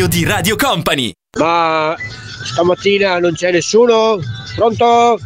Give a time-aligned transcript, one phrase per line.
[0.00, 1.12] condominio di Radio Company.
[1.38, 1.94] Ma
[2.44, 4.18] stamattina non c'è nessuno?
[4.54, 5.18] Pronto?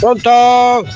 [0.00, 0.86] Pronto?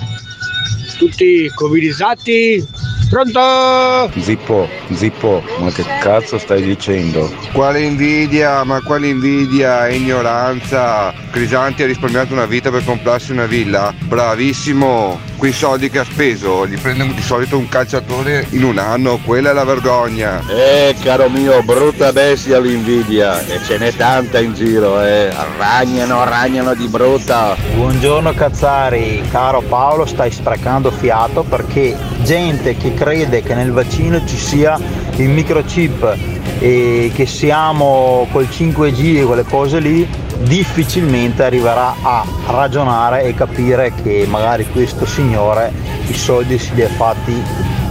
[0.96, 2.66] Tutti covidizzati?
[3.12, 4.10] Pronto?
[4.18, 7.30] Zippo, Zippo, ma che cazzo stai dicendo?
[7.52, 11.12] Quale invidia, ma quale invidia ignoranza!
[11.30, 13.92] Crisanti ha risparmiato una vita per comprarsi una villa?
[13.98, 15.20] Bravissimo!
[15.36, 19.50] Quei soldi che ha speso li prende di solito un calciatore in un anno, quella
[19.50, 20.40] è la vergogna!
[20.48, 25.30] Eh, caro mio, brutta bestia l'invidia, e ce n'è tanta in giro, eh.
[25.58, 27.56] Ragnano, ragnano di brutta.
[27.74, 34.36] Buongiorno Cazzari, caro Paolo, stai sprecando fiato perché gente che crede che nel vaccino ci
[34.36, 34.78] sia
[35.16, 36.16] il microchip
[36.60, 40.08] e che siamo col 5G e quelle cose lì,
[40.42, 45.72] difficilmente arriverà a ragionare e capire che magari questo signore
[46.06, 47.42] i soldi si li ha fatti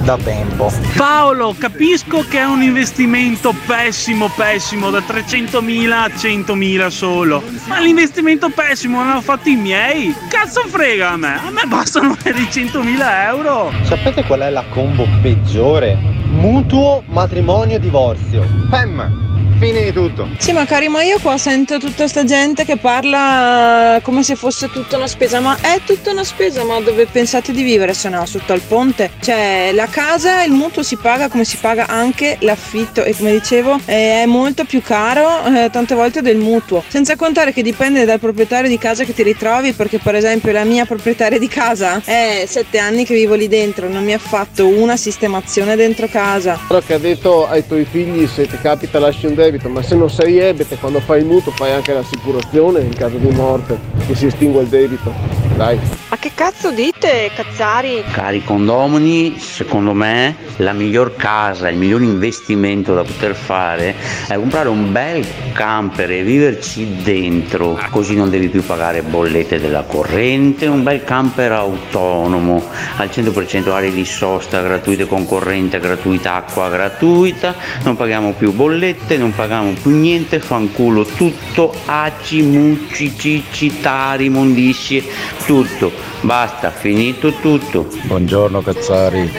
[0.03, 0.71] da tempo.
[0.95, 7.43] Paolo, capisco che è un investimento pessimo, pessimo, da 300.000 a 100.000 solo.
[7.67, 10.13] Ma l'investimento pessimo l'hanno fatto i miei.
[10.29, 13.71] Cazzo frega a me, a me bastano di 100.000 euro.
[13.83, 15.97] Sapete qual è la combo peggiore?
[16.25, 18.45] Mutuo, matrimonio, divorzio.
[18.69, 19.30] Pem!
[19.61, 20.27] Fine di tutto.
[20.39, 24.71] Sì, ma cari, ma io qua sento tutta sta gente che parla come se fosse
[24.71, 28.25] tutta una spesa, ma è tutta una spesa, ma dove pensate di vivere se no?
[28.25, 29.11] Sotto al ponte?
[29.21, 33.79] Cioè, la casa, il mutuo si paga come si paga anche l'affitto e come dicevo
[33.85, 36.83] è molto più caro eh, tante volte del mutuo.
[36.87, 40.63] Senza contare che dipende dal proprietario di casa che ti ritrovi, perché per esempio la
[40.63, 44.67] mia proprietaria di casa è sette anni che vivo lì dentro, non mi ha fatto
[44.67, 46.59] una sistemazione dentro casa.
[46.65, 49.95] Quello che ha detto ai tuoi figli se ti capita lasci un debito, ma se
[49.95, 54.15] non sei ebete quando fai il mutuo fai anche l'assicurazione in caso di morte che
[54.15, 55.13] si estingue il debito.
[55.55, 55.79] Dai.
[56.09, 58.03] Ma che cazzo dite, cazzari?
[58.11, 63.95] Cari condomini, secondo me la miglior casa, il miglior investimento da poter fare
[64.27, 69.83] è comprare un bel camper e viverci dentro, così non devi più pagare bollette della
[69.83, 72.63] corrente, un bel camper autonomo,
[72.97, 79.17] al 100% aree di sosta gratuite con corrente gratuita, acqua gratuita, non paghiamo più bollette,
[79.17, 79.40] non paghiamo
[79.81, 85.03] più niente, fanculo tutto, aci, mucci, cicci, tari, mondiscie,
[85.45, 85.91] tutto,
[86.21, 87.87] basta, finito tutto.
[88.03, 89.29] Buongiorno Cazzari.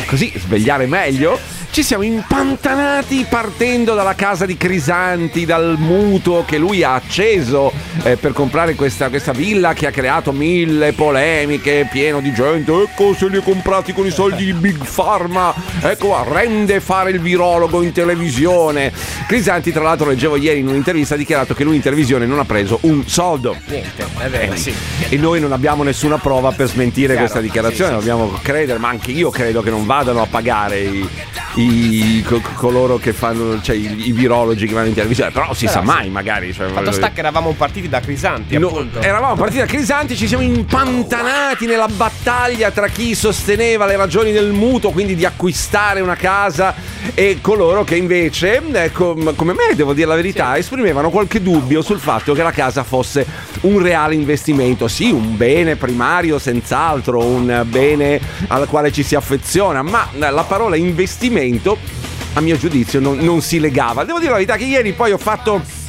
[0.07, 1.39] così svegliare meglio.
[1.75, 7.73] Ci siamo impantanati partendo dalla casa di Crisanti, dal mutuo che lui ha acceso
[8.05, 12.71] eh, per comprare questa, questa villa che ha creato mille polemiche, pieno di gente.
[12.73, 15.53] Ecco se li ha comprati con i soldi di Big Pharma.
[15.81, 18.93] Ecco, rende fare il virologo in televisione.
[19.27, 22.45] Crisanti, tra l'altro, leggevo ieri in un'intervista, ha dichiarato che lui in televisione non ha
[22.45, 23.57] preso un soldo.
[23.67, 24.73] Niente, è vero, sì.
[25.09, 28.79] E noi non abbiamo nessuna prova per smentire Chiaro, questa dichiarazione, sì, sì, dobbiamo credere,
[28.79, 31.09] ma anche io credo che non vadano a pagare i,
[31.55, 31.63] i-
[32.25, 35.73] co- coloro che fanno, cioè i, i virologi che vanno in televisione, però si Però
[35.77, 35.87] sa sì.
[35.87, 36.53] mai magari.
[36.53, 40.43] Cioè, Fatto sta che eravamo partiti da Crisanti, No, eravamo partiti da Crisanti, ci siamo
[40.43, 46.75] impantanati nella battaglia tra chi sosteneva le ragioni del mutuo, quindi di acquistare una casa,
[47.13, 51.99] e coloro che invece, ecco, come me, devo dire la verità, esprimevano qualche dubbio sul
[51.99, 53.27] fatto che la casa fosse
[53.63, 54.89] un reale investimento.
[54.89, 60.77] Sì, un bene primario, senz'altro, un bene al quale ci si affeziona, ma la parola
[60.77, 61.77] investimento,
[62.33, 64.05] a mio giudizio, non, non si legava.
[64.05, 65.83] Devo dire la verità che ieri poi ho fatto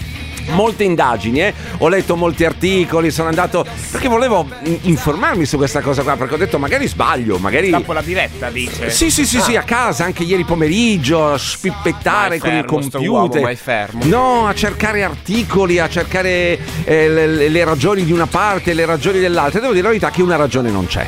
[0.49, 1.53] molte indagini, eh.
[1.77, 4.47] ho letto molti articoli, sono andato perché volevo
[4.81, 7.69] informarmi su questa cosa qua, perché ho detto magari sbaglio, magari...
[7.69, 8.89] Dopo la diretta, dice.
[8.89, 13.09] Sì, sì, sì, sì, a casa anche ieri pomeriggio, a spippettare con il fermo, computer.
[13.09, 14.03] uomo, fermo.
[14.05, 19.19] No, a cercare articoli, a cercare eh, le, le ragioni di una parte le ragioni
[19.19, 19.59] dell'altra.
[19.59, 21.07] Devo dire la verità che una ragione non c'è.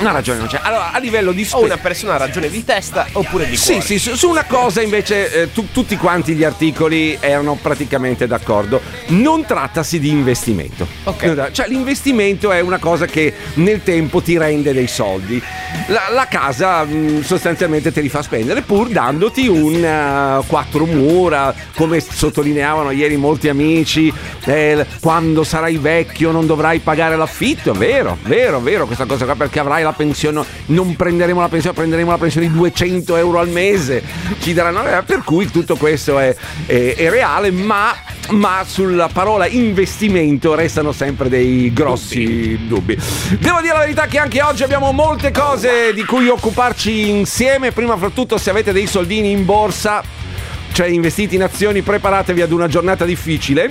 [0.00, 0.58] Una ragione non c'è.
[0.62, 1.64] Allora, a livello di O spesa.
[1.64, 3.86] una persona ha ragione di testa oppure di Sì, cuore.
[3.86, 8.80] sì, su, su una cosa invece eh, tu- tutti quanti gli articoli erano praticamente d'accordo.
[9.08, 10.86] Non trattasi di investimento.
[11.04, 11.50] Ok.
[11.52, 15.40] Cioè l'investimento è una cosa che nel tempo ti rende dei soldi.
[15.86, 21.54] La, la casa mh, sostanzialmente te li fa spendere pur dandoti un eh, quattro mura,
[21.76, 24.12] come sottolineavano ieri molti amici,
[24.44, 27.72] eh, quando sarai vecchio non dovrai pagare l'affitto.
[27.72, 32.10] Vero, vero, vero questa cosa qua perché avrai la pensione, non prenderemo la pensione, prenderemo
[32.10, 34.02] la pensione di 200 euro al mese.
[34.40, 36.34] Ci daranno, eh, per cui tutto questo è,
[36.66, 37.94] è- è reale, ma,
[38.30, 42.96] ma sulla parola investimento restano sempre dei grossi dubbi.
[43.38, 47.72] Devo dire la verità che anche oggi abbiamo molte cose di cui occuparci insieme.
[47.72, 50.02] Prima fra tutto se avete dei soldini in borsa,
[50.72, 53.70] cioè investiti in azioni, preparatevi ad una giornata difficile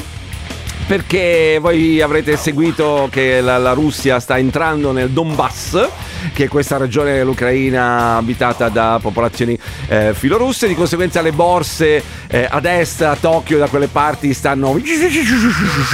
[0.88, 5.86] perché voi avrete seguito che la, la Russia sta entrando nel Donbass,
[6.32, 12.48] che è questa regione dell'Ucraina abitata da popolazioni eh, filorusse, di conseguenza le borse eh,
[12.50, 14.80] ad est, a Tokyo, da quelle parti stanno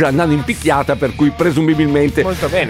[0.04, 2.24] andando in picchiata, per cui presumibilmente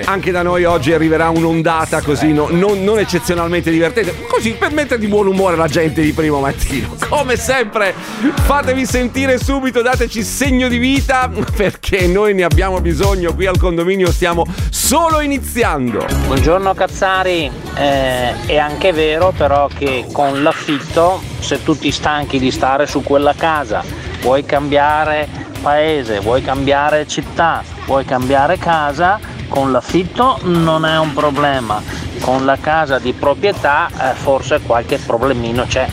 [0.06, 5.00] anche da noi oggi arriverà un'ondata così no- non, non eccezionalmente divertente, così per mettere
[5.00, 6.96] di buon umore la gente di primo mattino.
[7.10, 7.94] Come sempre,
[8.46, 14.12] fatevi sentire subito, dateci segno di vita perché noi ne abbiamo bisogno qui al condominio,
[14.12, 16.06] stiamo solo iniziando.
[16.27, 22.51] Buongiorno Cazzari, Eh, è anche vero però che con l'affitto se tu ti stanchi di
[22.51, 23.83] stare su quella casa,
[24.21, 25.27] vuoi cambiare
[25.60, 31.81] paese, vuoi cambiare città, vuoi cambiare casa, con l'affitto non è un problema,
[32.21, 35.88] con la casa di proprietà eh, forse qualche problemino c'è.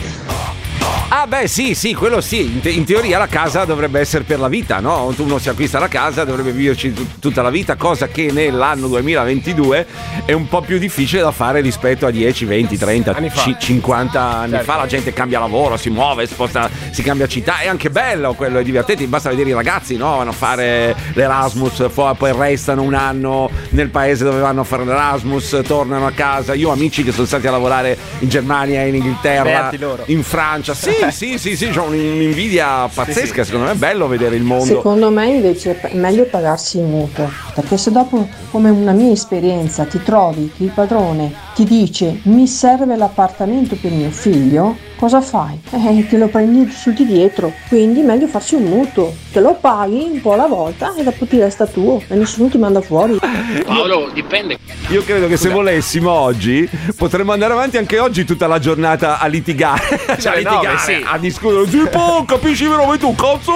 [1.13, 4.39] Ah beh sì, sì, quello sì, in, te- in teoria la casa dovrebbe essere per
[4.39, 5.13] la vita, no?
[5.17, 9.85] Uno si acquista la casa, dovrebbe viverci tut- tutta la vita, cosa che nell'anno 2022
[10.23, 14.21] è un po' più difficile da fare rispetto a 10, 20, 30, Anni ci- 50
[14.21, 14.65] anni Certo.
[14.71, 14.77] fa.
[14.77, 18.63] La gente cambia lavoro, si muove, sposta, si cambia città, è anche bello quello, è
[18.63, 20.15] divertente, basta vedere i ragazzi, no?
[20.15, 25.59] Vanno a fare l'Erasmus, poi restano un anno nel paese dove vanno a fare l'Erasmus,
[25.67, 26.53] tornano a casa.
[26.53, 29.71] Io ho amici che sono stati a lavorare in Germania, in Inghilterra,
[30.05, 30.73] in Francia.
[30.73, 34.65] Sì, sì, sì, sì, c'ho un'invidia pazzesca, secondo me è bello vedere il mondo.
[34.65, 39.85] Secondo me invece è meglio pagarsi il mutuo, perché se dopo, come una mia esperienza,
[39.85, 45.59] ti trovi che il padrone ti dice mi serve l'appartamento per mio figlio, cosa fai?
[45.71, 50.07] Eh, te lo prendi su di dietro, quindi meglio farsi un mutuo, te lo paghi
[50.11, 53.17] un po' alla volta e dopo ti resta tuo e nessuno ti manda fuori.
[53.65, 54.59] Paolo, dipende.
[54.89, 59.25] Io credo che se volessimo oggi potremmo andare avanti anche oggi tutta la giornata a
[59.25, 61.03] litigare, cioè a nove, litigare, sì.
[61.03, 61.67] a discutere.
[61.67, 63.51] Sì, po, capisci come tu, cazzo!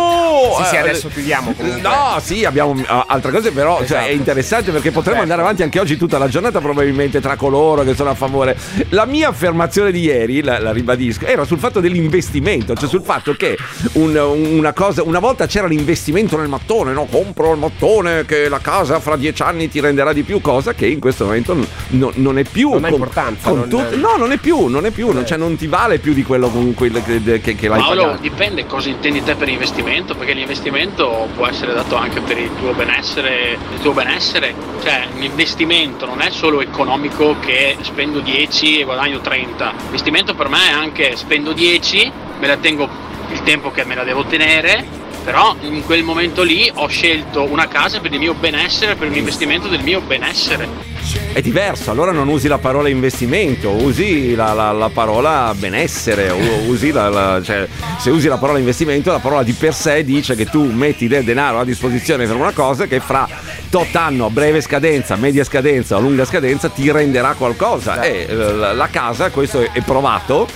[0.57, 1.81] Sì, sì, Eh, adesso chiudiamo comunque.
[1.81, 4.05] No, sì, abbiamo uh, altre cose, però cioè, Esatto.
[4.07, 5.21] è interessante perché potremmo Certo.
[5.21, 8.57] andare avanti anche oggi tutta la giornata, probabilmente tra coloro che sono a favore.
[8.89, 13.33] La mia affermazione di ieri, la, la ribadisco, era sul fatto dell'investimento, cioè sul fatto
[13.35, 13.57] che
[13.93, 17.05] un- una cosa, una volta c'era l'investimento nel mattone, no?
[17.09, 20.87] Compro il mattone che la casa fra dieci anni ti renderà di più, cosa che
[20.87, 22.69] in questo momento n- non- non è più.
[22.71, 25.25] Non ha con- importanza, con non- tut- no, non è più, non è più, non,
[25.25, 28.21] cioè, non ti vale più di quello con quello che, che- che l'hai Paolo, pagato.
[28.21, 32.73] dipende cosa intendi te per investimento, perché l'investimento può essere dato anche per il tuo
[32.73, 34.53] benessere, il tuo benessere.
[34.81, 39.73] Cioè, l'investimento non è solo economico che spendo 10 e guadagno 30.
[39.83, 42.87] L'investimento per me è anche spendo 10, me la tengo
[43.31, 44.85] il tempo che me la devo tenere,
[45.23, 49.15] però in quel momento lì ho scelto una casa per il mio benessere, per un
[49.15, 50.93] investimento del mio benessere.
[51.33, 56.29] È diverso, allora non usi la parola investimento, usi la, la- la parola benessere,
[56.67, 57.67] usi la- la- cioè,
[57.97, 61.23] se usi la parola investimento, la parola di per sé dice che tu metti del
[61.23, 63.27] denaro a disposizione per una cosa che fra
[63.69, 68.01] tot anno, breve scadenza, media scadenza o lunga scadenza ti renderà qualcosa.
[68.01, 70.47] E eh, la, la casa, questo è, è provato,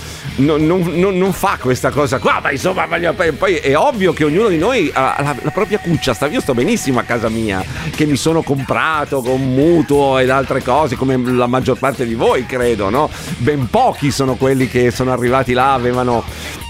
[0.44, 2.86] non, non- non- non fa questa cosa qua, ma insomma,
[3.36, 6.54] poi, è ovvio che ognuno di noi ha la, la propria cuccia, sta, io sto
[6.54, 7.62] benissimo a casa mia,
[7.94, 12.46] che mi sono comprato con mutuo ed altre cose, come la maggior parte di voi
[12.46, 13.08] credo, no?
[13.38, 16.24] Ben pochi sono quelli che sono arrivati là, avevano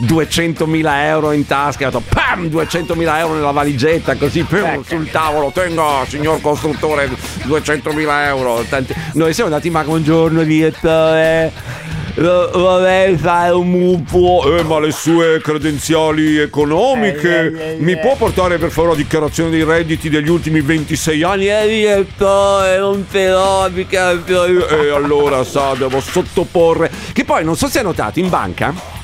[0.07, 5.11] 200.000 euro in tasca, e hanno detto pam, 200.000 euro nella valigetta, così pum, sul
[5.11, 7.09] tavolo, tengo signor costruttore
[7.47, 8.65] 200.000 euro.
[8.69, 11.53] Tanti- Noi siamo andati, ma buongiorno direttore.
[12.00, 18.71] Lo- Vorrei fare un mutuo, eh, ma le sue credenziali economiche mi può portare per
[18.71, 21.49] favore la dichiarazione dei redditi degli ultimi 26 anni?
[21.49, 24.11] Eh, direttore, non però, mica.
[24.11, 26.91] E allora sa, devo sottoporre.
[27.13, 29.00] Che poi non so se hai notato in banca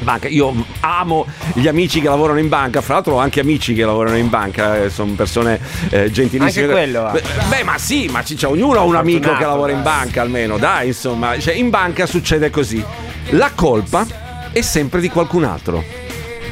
[0.00, 0.28] Banca.
[0.28, 4.16] Io amo gli amici che lavorano in banca, fra l'altro ho anche amici che lavorano
[4.16, 6.66] in banca, eh, sono persone eh, gentilissime.
[6.66, 7.10] Anche quello ha.
[7.10, 10.22] Beh, beh, ma sì, ma c- c'è ognuno ha un amico che lavora in banca
[10.22, 12.82] almeno, dai, insomma, cioè, in banca succede così.
[13.30, 14.06] La colpa
[14.52, 15.84] è sempre di qualcun altro.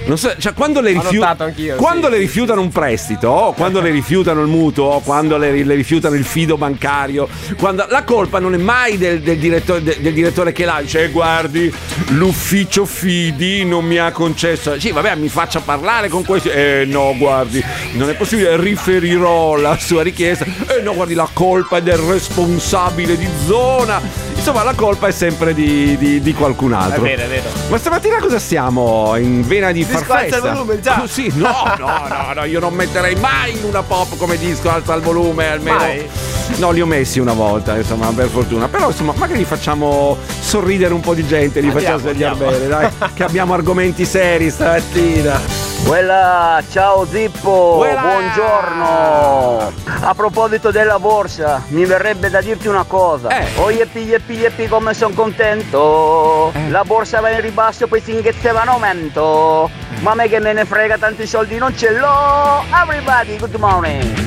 [0.06, 2.12] Non so, cioè, quando le, rifiu- anch'io, quando sì.
[2.12, 6.14] le rifiutano un prestito, o quando le rifiutano il mutuo, o quando le, le rifiutano
[6.14, 10.52] il fido bancario, quando, la colpa non è mai del, del direttore, del, del direttore
[10.52, 11.72] che l'ha, dice "Eh, guardi,
[12.10, 14.78] l'ufficio fidi non mi ha concesso.
[14.78, 16.50] Sì, vabbè, mi faccia parlare con questo.
[16.50, 17.62] Eh no, guardi,
[17.94, 20.44] non è possibile, riferirò la sua richiesta.
[20.44, 24.00] Eh no, guardi, la colpa è del responsabile di zona.
[24.36, 27.02] Insomma, la colpa è sempre di, di- di qualcun altro.
[27.04, 27.48] È vero, è vero.
[27.68, 29.16] Ma stamattina cosa siamo?
[29.16, 30.52] In vena di far Disco alza il festa?
[30.52, 31.00] volume, già.
[31.02, 34.70] Oh, sì, no, no, no, no, io non metterei mai in una pop come disco
[34.70, 35.76] alza il volume, almeno.
[35.78, 36.08] Mai?
[36.56, 38.68] No, li ho messi una volta, insomma, per fortuna.
[38.68, 42.88] Però, insomma, magari facciamo sorridere un po' di gente, li Andiamo, facciamo svegliare bene, dai.
[43.14, 45.64] che abbiamo argomenti seri stamattina.
[45.84, 48.00] Quella, ciao Zippo, Quella!
[48.00, 49.72] buongiorno.
[50.00, 53.28] A proposito della borsa, mi verrebbe da dirti una cosa.
[53.28, 53.46] Eh.
[53.56, 56.50] Oh yeppi yeppi yeppi come sono contento.
[56.54, 56.70] Eh.
[56.70, 59.70] La borsa va in ribasso, poi singhezze va in aumento.
[60.00, 62.64] Ma me che me ne frega, tanti soldi non ce l'ho.
[62.70, 64.24] Everybody, good morning.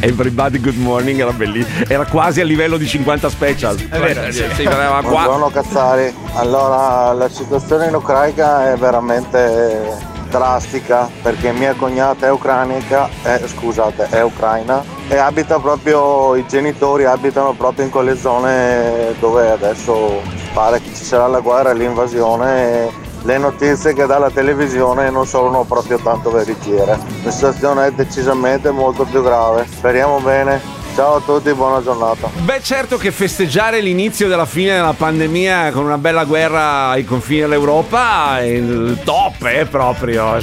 [0.00, 1.84] Everybody good morning era bellissimo.
[1.88, 3.76] Era quasi a livello di 50 special.
[3.76, 4.62] È vero, sì.
[4.62, 5.24] Era qua.
[5.24, 13.08] Buongiorno Cazzari, allora la situazione in Ucraina è veramente drastica perché mia cognata è ucranica,
[13.24, 19.50] eh, scusate, è ucraina e abita proprio, i genitori abitano proprio in quelle zone dove
[19.50, 20.20] adesso
[20.52, 25.10] pare che ci sarà la guerra e l'invasione e le notizie che dà la televisione
[25.10, 26.98] non sono proprio tanto veritiere.
[27.22, 29.66] La situazione è decisamente molto più grave.
[29.68, 30.77] Speriamo bene.
[30.98, 32.28] Ciao a tutti, buona giornata.
[32.40, 37.42] Beh, certo che festeggiare l'inizio della fine della pandemia con una bella guerra ai confini
[37.42, 40.40] dell'Europa è il top, è proprio.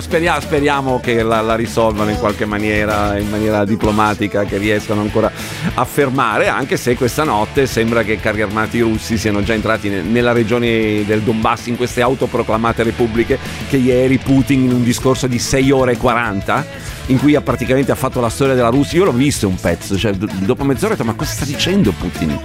[0.00, 5.30] Speriamo, speriamo che la, la risolvano in qualche maniera, in maniera diplomatica, che riescano ancora
[5.74, 10.02] a fermare, anche se questa notte sembra che carri armati russi siano già entrati ne-
[10.02, 15.38] nella regione del Donbass, in queste autoproclamate repubbliche, che ieri Putin in un discorso di
[15.38, 18.98] 6 ore e 40 in cui ha praticamente fatto la storia della Russia.
[18.98, 21.92] Io l'ho visto un pezzo, cioè do- dopo mezz'ora ho detto ma cosa sta dicendo
[21.92, 22.38] Putin?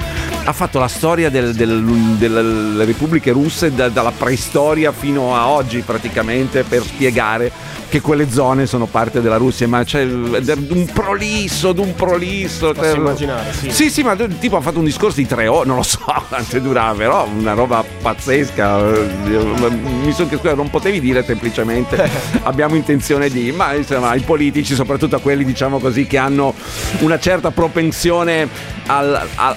[0.48, 1.84] Ha fatto la storia del- del-
[2.18, 7.52] delle repubbliche russe da- dalla preistoria fino a oggi praticamente per spiegare
[7.90, 12.72] che quelle zone sono parte della Russia, ma c'è un prolisso, d'un prolisso.
[12.72, 13.72] Posso Cioè- immaginare, sì.
[13.72, 16.00] Sì, sì, ma tipo ha fatto un discorso di tre ore, non lo so
[16.30, 18.78] quanto durava, però una roba pazzesca.
[18.82, 22.10] Mi sono chiesto, non potevi dire semplicemente
[22.44, 26.54] abbiamo intenzione di, ma insomma i politici, soprattutto a quelli diciamo così che hanno
[27.00, 28.48] una certa propensione
[28.88, 29.56] al- al-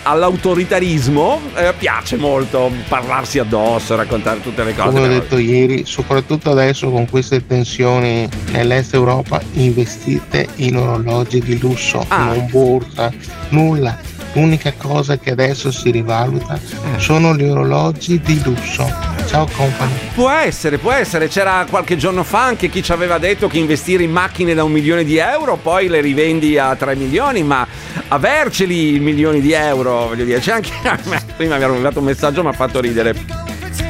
[0.81, 4.89] all'autoritarismo, eh, piace molto parlarsi addosso, raccontare tutte le cose.
[4.89, 11.59] Come ho detto ieri, soprattutto adesso con queste tensioni nell'est Europa, investite in orologi di
[11.59, 13.13] lusso, non borsa,
[13.51, 14.10] nulla.
[14.33, 16.59] L'unica cosa che adesso si rivaluta
[16.97, 18.89] sono gli orologi di lusso.
[19.27, 19.93] Ciao company.
[20.15, 21.29] Può essere, può essere.
[21.29, 24.73] C'era qualche giorno fa anche chi ci aveva detto che investire in macchine da un
[24.73, 27.67] milione di euro, poi le rivendi a 3 milioni, ma
[28.09, 30.71] averceli milioni di euro, voglio dire, c'è anche.
[31.37, 33.15] Prima mi ha arrivato un messaggio, mi ha fatto ridere.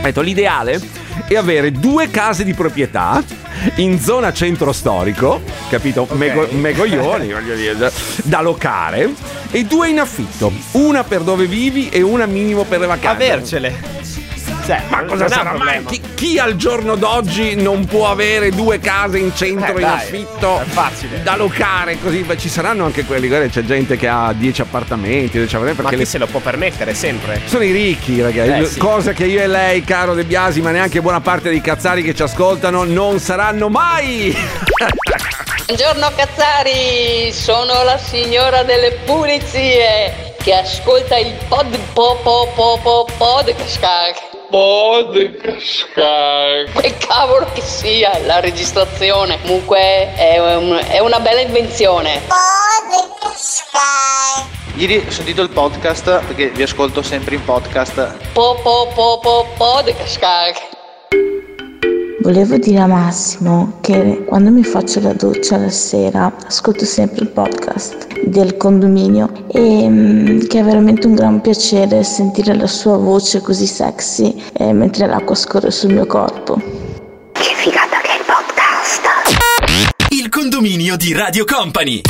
[0.02, 0.80] Detto l'ideale
[1.26, 3.22] è avere due case di proprietà
[3.76, 6.06] in zona centro storico, capito?
[6.12, 7.92] Mego- megoglioni, voglio dire,
[8.24, 9.12] da locare,
[9.50, 13.24] e due in affitto, una per dove vivi e una minimo per le vacanze.
[13.24, 14.19] Avercele.
[14.64, 15.84] Cioè, Ma cosa è un sarà mai?
[15.84, 19.96] Chi, chi al giorno d'oggi non può avere due case in centro Eh, in dai,
[19.96, 21.22] affitto è facile.
[21.22, 22.18] da locare così?
[22.22, 25.88] Beh, ci saranno anche quelli, guarda, c'è gente che ha 10 appartamenti, 10 appartamenti, Ma
[25.88, 27.40] perché chi le- se lo può permettere sempre?
[27.46, 28.50] sono i ricchi, ragazzi.
[28.60, 28.78] Eh, sì.
[28.78, 32.14] Cosa che io e lei, caro De Biasi, ma neanche buona parte dei cazzari che
[32.14, 34.36] ci ascoltano, non saranno mai.
[35.66, 43.06] Buongiorno Cazzari, sono la signora delle pulizie che ascolta il pod po po po po
[43.16, 44.29] podcast.
[44.50, 45.86] Podcast.
[46.80, 49.40] Che cavolo che sia la registrazione.
[49.42, 52.22] Comunque è, un- è una bella invenzione.
[54.74, 58.16] Ieri ho sentito il podcast perché vi ascolto sempre in podcast.
[58.32, 60.69] Po po po po podcast.
[62.22, 67.30] Volevo dire a Massimo che quando mi faccio la doccia la sera ascolto sempre il
[67.30, 73.40] podcast del condominio e mm, che è veramente un gran piacere sentire la sua voce
[73.40, 76.60] così sexy eh, mentre l'acqua scorre sul mio corpo.
[77.32, 80.10] Che figata che è il podcast!
[80.10, 82.02] Il condominio di Radio Company.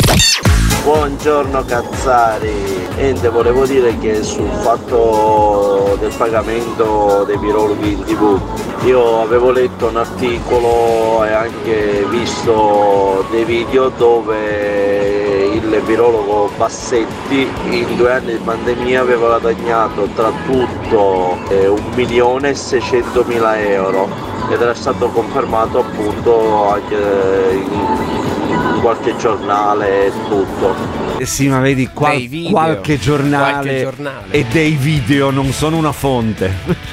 [0.83, 8.41] Buongiorno Cazzari, Niente, volevo dire che sul fatto del pagamento dei virologhi in tv,
[8.85, 17.97] io avevo letto un articolo e anche visto dei video dove il virologo Bassetti in
[17.97, 24.09] due anni di pandemia aveva guadagnato tra tutto eh, un milione e 600 mila euro
[24.51, 26.97] ed era stato confermato appunto anche
[27.53, 28.20] in,
[28.81, 30.75] in qualche giornale e tutto.
[31.19, 32.51] Eh Sì, ma vedi, qual- video.
[32.51, 34.27] qualche, giornale Qualche giornale.
[34.31, 36.51] e dei video non sono una fonte.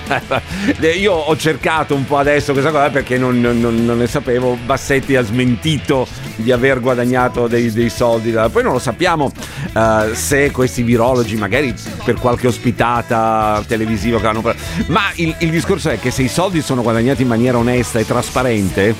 [0.99, 4.57] Io ho cercato un po' adesso questa cosa perché non, non- non- ne sapevo.
[4.65, 8.31] Bassetti ha smentito di aver guadagnato dei, dei soldi.
[8.51, 9.31] Poi non lo sappiamo
[9.73, 14.41] eh, se questi virologi, magari per qualche ospitata televisiva che hanno.
[14.87, 18.05] Ma il, il discorso è che se i soldi sono guadagnati in maniera onesta e
[18.05, 18.93] trasparente,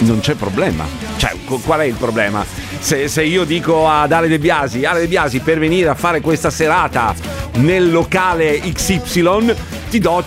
[0.00, 1.03] non c'è problema.
[1.24, 2.44] Cioè, qu- qual è il problema?
[2.78, 6.20] Se, se io dico ad Ale De Biasi, Ale De Biasi, per venire a fare
[6.20, 7.14] questa serata
[7.54, 9.54] nel locale XY,
[9.88, 10.22] ti do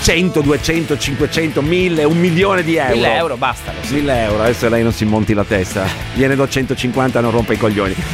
[0.00, 2.94] 100, 200, 500, 1000, un milione di euro.
[2.94, 3.72] 1000 euro, basta.
[3.88, 5.84] 1000 euro, adesso lei non si monti la testa.
[6.14, 7.96] Gliene do 150 non rompe i coglioni.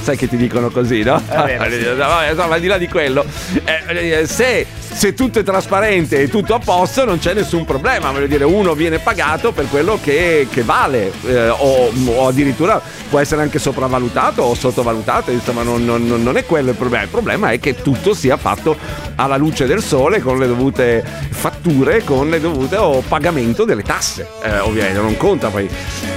[0.00, 1.20] Sai che ti dicono così, no?
[1.28, 1.84] È vero, sì.
[1.96, 3.24] Vabbè, insomma, al di là di quello,
[3.64, 4.64] eh, eh, se,
[4.96, 8.10] se tutto è trasparente e tutto a posto, non c'è nessun problema.
[8.10, 13.18] Voglio dire, uno viene pagato per quello che, che vale, eh, o, o addirittura può
[13.18, 15.30] essere anche sopravvalutato o sottovalutato.
[15.30, 17.04] Insomma, non, non- non- è quello il problema.
[17.04, 18.74] Il problema è che tutto sia fatto
[19.16, 24.26] alla luce del sole, con le dovute fatture, con le dovute o pagamento delle tasse.
[24.42, 25.68] Eh, ovviamente non conta poi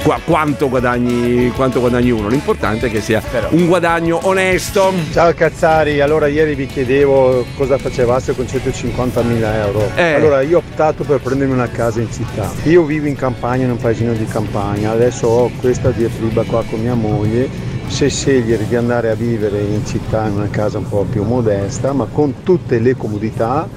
[0.04, 2.30] qua- quanto, guadagni, quanto guadagni uno.
[2.30, 4.94] L'importante è che sia un guadagno onesto.
[5.12, 9.90] Ciao Cazzari, allora ieri vi chiedevo cosa facevate con 150.000 euro.
[9.96, 10.14] Eh.
[10.14, 12.50] Allora io ho optato per prendermi una casa in città.
[12.64, 16.82] Io vivo in campagna, in un paesino di campagna, adesso ho questa diatriba qua con
[16.82, 17.50] mia moglie,
[17.88, 21.92] se scegliere di andare a vivere in città in una casa un po' più modesta,
[21.94, 23.68] ma con tutte le comodità,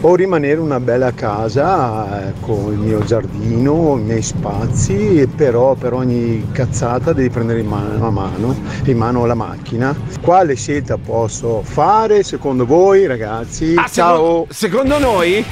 [0.00, 5.92] o rimanere una bella casa eh, con il mio giardino, i miei spazi, però per
[5.92, 9.96] ogni cazzata devi prendere in mano, a mano, in mano la macchina.
[10.20, 13.74] Quale scelta posso fare secondo voi ragazzi?
[13.76, 14.46] Ah, Ciao!
[14.50, 15.44] Secondo, secondo noi?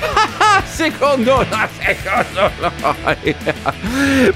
[0.65, 1.45] secondo,
[1.81, 2.51] secondo
[2.81, 3.35] noi.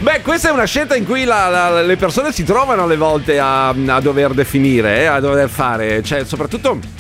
[0.01, 3.39] Beh, questa è una scelta in cui la- la- le persone si trovano alle volte
[3.39, 6.99] a, a dover definire, eh, a dover fare, cioè soprattutto...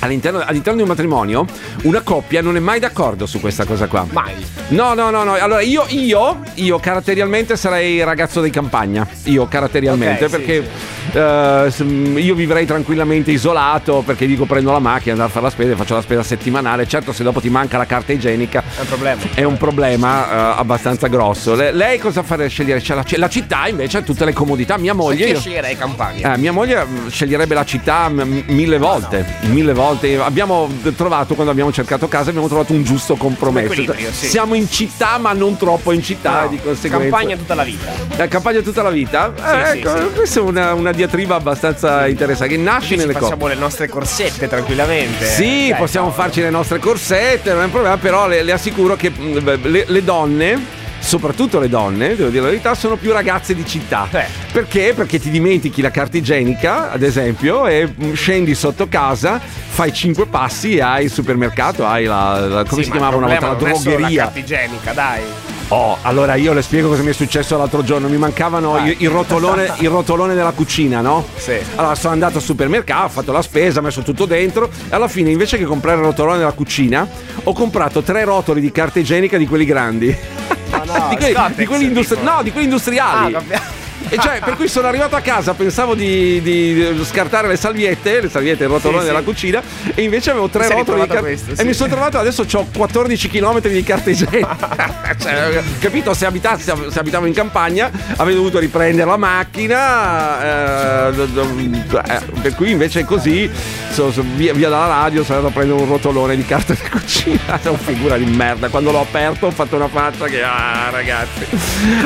[0.00, 1.46] All'interno, all'interno di un matrimonio,
[1.82, 4.06] una coppia non è mai d'accordo su questa cosa qua.
[4.10, 4.34] Mai.
[4.68, 5.34] No, no, no, no.
[5.34, 9.06] Allora, io, io, io caratterialmente sarei ragazzo di campagna.
[9.24, 10.68] Io caratterialmente, Ok, sì, perché
[11.12, 11.84] eh, s-
[12.16, 15.94] io vivrei tranquillamente isolato, perché dico prendo la macchina, andare a fare la spesa, faccio
[15.94, 16.86] la spesa settimanale.
[16.86, 19.20] Certo, se dopo ti manca la carta igienica, È un problema.
[19.34, 20.24] è un problema
[20.56, 21.54] eh, abbastanza grosso.
[21.54, 22.82] Le- lei cosa fare scegliere?
[22.86, 24.78] La, la città invece ha tutte le comodità.
[24.78, 25.26] Mia moglie.
[25.28, 26.34] Io sceglierei campagna.
[26.34, 30.18] eh, mia moglie mm, sceglierebbe la città mm, mille volte, mille volte.
[30.20, 33.84] Abbiamo trovato, quando abbiamo cercato casa, abbiamo trovato un giusto compromesso.
[34.10, 34.28] sì.
[34.28, 36.98] Siamo in città, ma non troppo in città, No, e di conseguenza.
[37.08, 37.90] campagna tutta la vita.
[38.16, 39.32] La campagna tutta la vita?
[39.36, 42.54] Sì, Eh, sì, ecco, questa è una, una diatriba abbastanza interessante.
[42.54, 43.24] Che nasce nelle cose.
[43.24, 45.24] facciamo le nostre corsette tranquillamente.
[45.26, 48.96] Sì, Dai, possiamo farci le nostre corsette, non è un problema, però le, le assicuro
[48.96, 50.78] che mm, le, le donne.
[51.02, 54.06] Soprattutto le donne, devo dire la verità, sono più ragazze di città.
[54.52, 54.92] Perché?
[54.94, 60.26] Perché ti dimentichi la carta igienica, ad esempio, e mm, scendi sotto casa, fai cinque
[60.26, 62.38] passi e hai il supermercato, hai la.
[62.46, 63.46] la- come Sì, si ma chiamava una volta?
[63.48, 64.08] La drogheria.
[64.08, 65.22] La carta igienica, dai.
[65.72, 68.08] Oh, allora io le spiego cosa mi è successo l'altro giorno.
[68.08, 71.24] Mi mancavano il, il rotolone, il rotolone della cucina, no?
[71.36, 71.58] Sì.
[71.76, 74.68] Allora sono andato al supermercato, ho fatto la spesa, ho messo tutto dentro.
[74.68, 77.08] E alla fine, invece che comprare il rotolone della cucina,
[77.44, 80.06] ho comprato tre rotoli di carta igienica di quelli grandi.
[80.08, 83.34] di, quelli, Scottex, di quelli industri- no, di quelli industriali.
[83.34, 83.79] Ah,
[84.12, 88.28] E cioè, per cui sono arrivato a casa, pensavo di, di scartare le salviette, le
[88.28, 89.24] salviette, il rotolone Sì, della sì.
[89.24, 89.62] cucina,
[89.94, 91.22] e invece avevo tre rotoli di carta.
[91.22, 91.64] questo, E sì.
[91.64, 94.56] mi sono trovato adesso ho 14 km di carta igienica.
[95.18, 96.12] cioè, capito?
[96.12, 101.08] Se, abitassi, se abitavo in campagna avrei dovuto riprendere la macchina.
[101.08, 103.48] eh, eh, per cui invece così,
[103.90, 106.80] so- so- via, via dalla radio, sono andato a prendere un rotolone di carta di
[106.90, 107.60] cucina.
[107.62, 108.68] È una figura di merda.
[108.68, 110.42] Quando l'ho aperto ho fatto una faccia che.
[110.42, 111.46] Ah, ragazzi.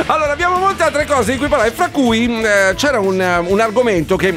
[0.07, 4.17] Allora, abbiamo molte altre cose di cui parlare, fra cui eh, c'era un, un argomento
[4.17, 4.35] che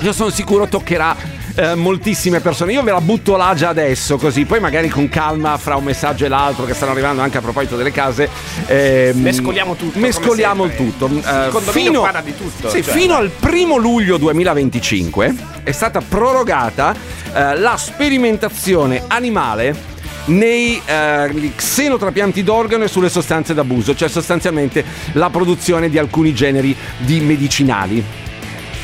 [0.00, 1.14] io sono sicuro toccherà
[1.54, 2.72] eh, moltissime persone.
[2.72, 6.24] Io ve la butto là già adesso, così poi magari con calma fra un messaggio
[6.24, 8.28] e l'altro che stanno arrivando anche a proposito delle case.
[8.66, 11.06] ehm, Mescoliamo tutto, Mescoliamo il tutto.
[11.06, 12.92] Eh, Il condominio parla di tutto, Sì, cioè.
[12.92, 16.94] fino al primo luglio 2025 è stata prorogata
[17.32, 19.88] eh, la sperimentazione animale
[20.30, 26.74] nei eh, xenotrapianti d'organo e sulle sostanze d'abuso, cioè sostanzialmente la produzione di alcuni generi
[26.98, 28.28] di medicinali.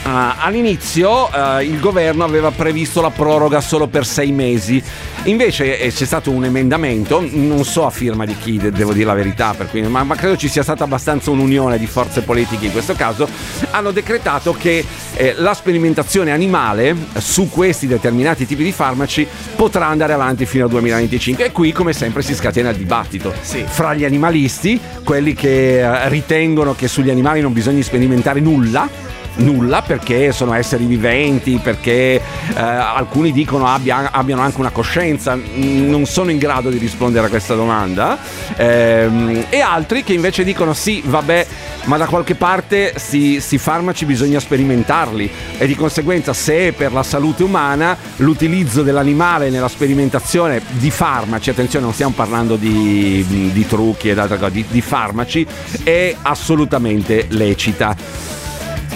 [0.09, 4.81] Ah, all'inizio eh, il governo aveva previsto la proroga solo per sei mesi,
[5.25, 9.07] invece eh, c'è stato un emendamento, non so a firma di chi, de- devo dire
[9.07, 12.67] la verità, per cui- ma, ma credo ci sia stata abbastanza un'unione di forze politiche
[12.67, 13.29] in questo caso,
[13.73, 20.13] hanno decretato che eh, la sperimentazione animale su questi determinati tipi di farmaci potrà andare
[20.13, 23.35] avanti fino al 2025 e qui come sempre si scatena il dibattito
[23.67, 29.06] fra gli animalisti, quelli che eh, ritengono che sugli animali non bisogna sperimentare nulla
[29.37, 32.21] nulla perché sono esseri viventi, perché eh,
[32.55, 37.29] alcuni dicono abbia- abbiano anche una coscienza, Mm, non sono in grado di rispondere a
[37.29, 38.19] questa domanda,
[38.57, 41.47] Ehm, e altri che invece dicono sì, vabbè,
[41.85, 45.31] ma da qualche parte sti, sti farmaci bisogna sperimentarli.
[45.59, 51.85] E di conseguenza se per la salute umana l'utilizzo dell'animale nella sperimentazione di farmaci, attenzione
[51.85, 55.47] non stiamo parlando di, di trucchi cose, di, di farmaci,
[55.83, 58.45] è assolutamente lecita.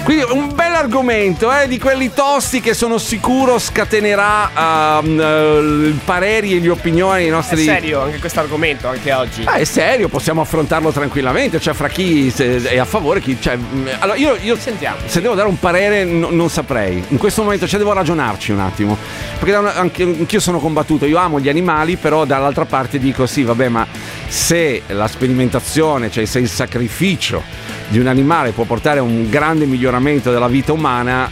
[0.03, 6.57] Quindi un bel argomento, eh, di quelli tosti che sono sicuro scatenerà ehm, eh, pareri
[6.57, 7.63] e le opinioni dei È nostri...
[7.63, 9.43] serio anche questo argomento, anche oggi.
[9.45, 13.37] Ah, è serio, possiamo affrontarlo tranquillamente, cioè fra chi è a favore, chi...
[13.41, 17.43] Cioè, mh, allora io, io se devo dare un parere no- non saprei, in questo
[17.43, 18.97] momento cioè, devo ragionarci un attimo,
[19.39, 23.45] perché una- anche, anch'io sono combattuto, io amo gli animali, però dall'altra parte dico sì,
[23.45, 23.87] vabbè, ma
[24.27, 27.43] se la sperimentazione, cioè se il sacrificio
[27.91, 31.29] di un animale può portare a un grande miglioramento della vita umana,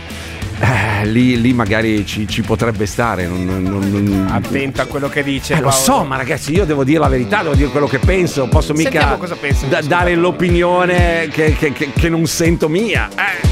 [0.60, 3.26] eh, lì, lì magari ci, ci potrebbe stare.
[3.28, 5.54] non- non- non- Attento a quello che dice.
[5.54, 8.48] eh, lo so, ma ragazzi, io devo dire la verità, devo dire quello che penso.
[8.48, 13.08] Posso mica pensa da- dare l'opinione che, che- che- che non sento mia.
[13.14, 13.46] Eh.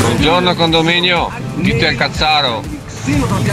[0.00, 2.62] Buongiorno condominio, dite al cazzaro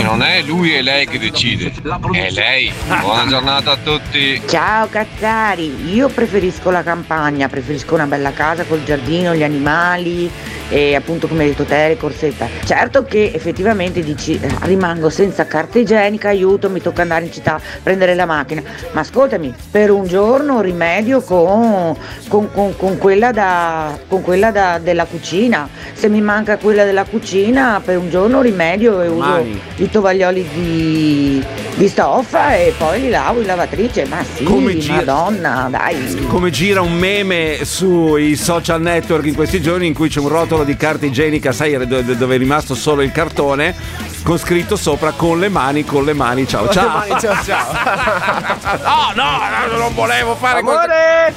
[0.01, 1.71] non è lui e lei che decide,
[2.13, 2.71] è lei.
[3.01, 4.41] Buona giornata a tutti.
[4.47, 10.29] Ciao Cazzari, io preferisco la campagna, preferisco una bella casa col giardino, gli animali
[10.69, 12.47] e appunto come hai detto te le corsetta.
[12.65, 17.59] Certo che effettivamente dici eh, rimango senza carta igienica, aiuto, mi tocca andare in città
[17.83, 18.63] prendere la macchina,
[18.93, 21.95] ma ascoltami, per un giorno rimedio con,
[22.27, 27.03] con- con- con quella, da, con quella da- della cucina, se mi manca quella della
[27.03, 29.41] cucina per un giorno rimedio e uso.
[29.75, 31.43] I tovaglioli di,
[31.75, 36.25] di stoffa e poi li lavo in lavatrice, ma sì, Come gira- madonna, dai.
[36.27, 40.63] Come gira un meme sui social network in questi giorni in cui c'è un rotolo
[40.63, 43.75] di carta igienica, sai, dove dove è rimasto solo il cartone,
[44.23, 46.97] con scritto sopra con le mani, con le mani, ciao Con le ciao.
[46.97, 47.71] mani, ciao, ciao.
[49.15, 49.23] no,
[49.71, 51.33] no, non volevo fare Amore!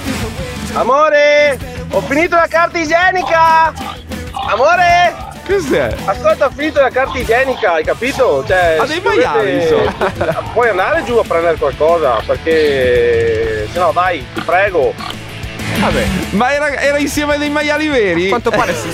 [0.73, 1.59] Amore!
[1.91, 3.73] Ho finito la carta igienica!
[4.49, 5.35] Amore!
[5.47, 5.95] Cos'è?
[6.05, 8.45] Ascolta, ho finito la carta igienica, hai capito?
[8.47, 10.43] Cioè, Ha dei se dovete- maiali, insomma.
[10.53, 14.93] Puoi andare giù a prendere qualcosa, perché se no dai, ti prego.
[15.79, 18.29] Vabbè, ma era, era insieme a dei maiali veri?
[18.29, 18.89] quanto pare sì.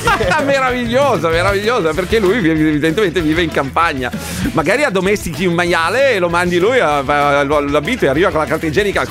[0.44, 4.10] meravigliosa, meravigliosa, perché lui evidentemente vive in campagna.
[4.52, 8.46] Magari addomestichi un maiale e lo mandi lui a, a- l'abito e arriva con la
[8.46, 9.06] carta igienica.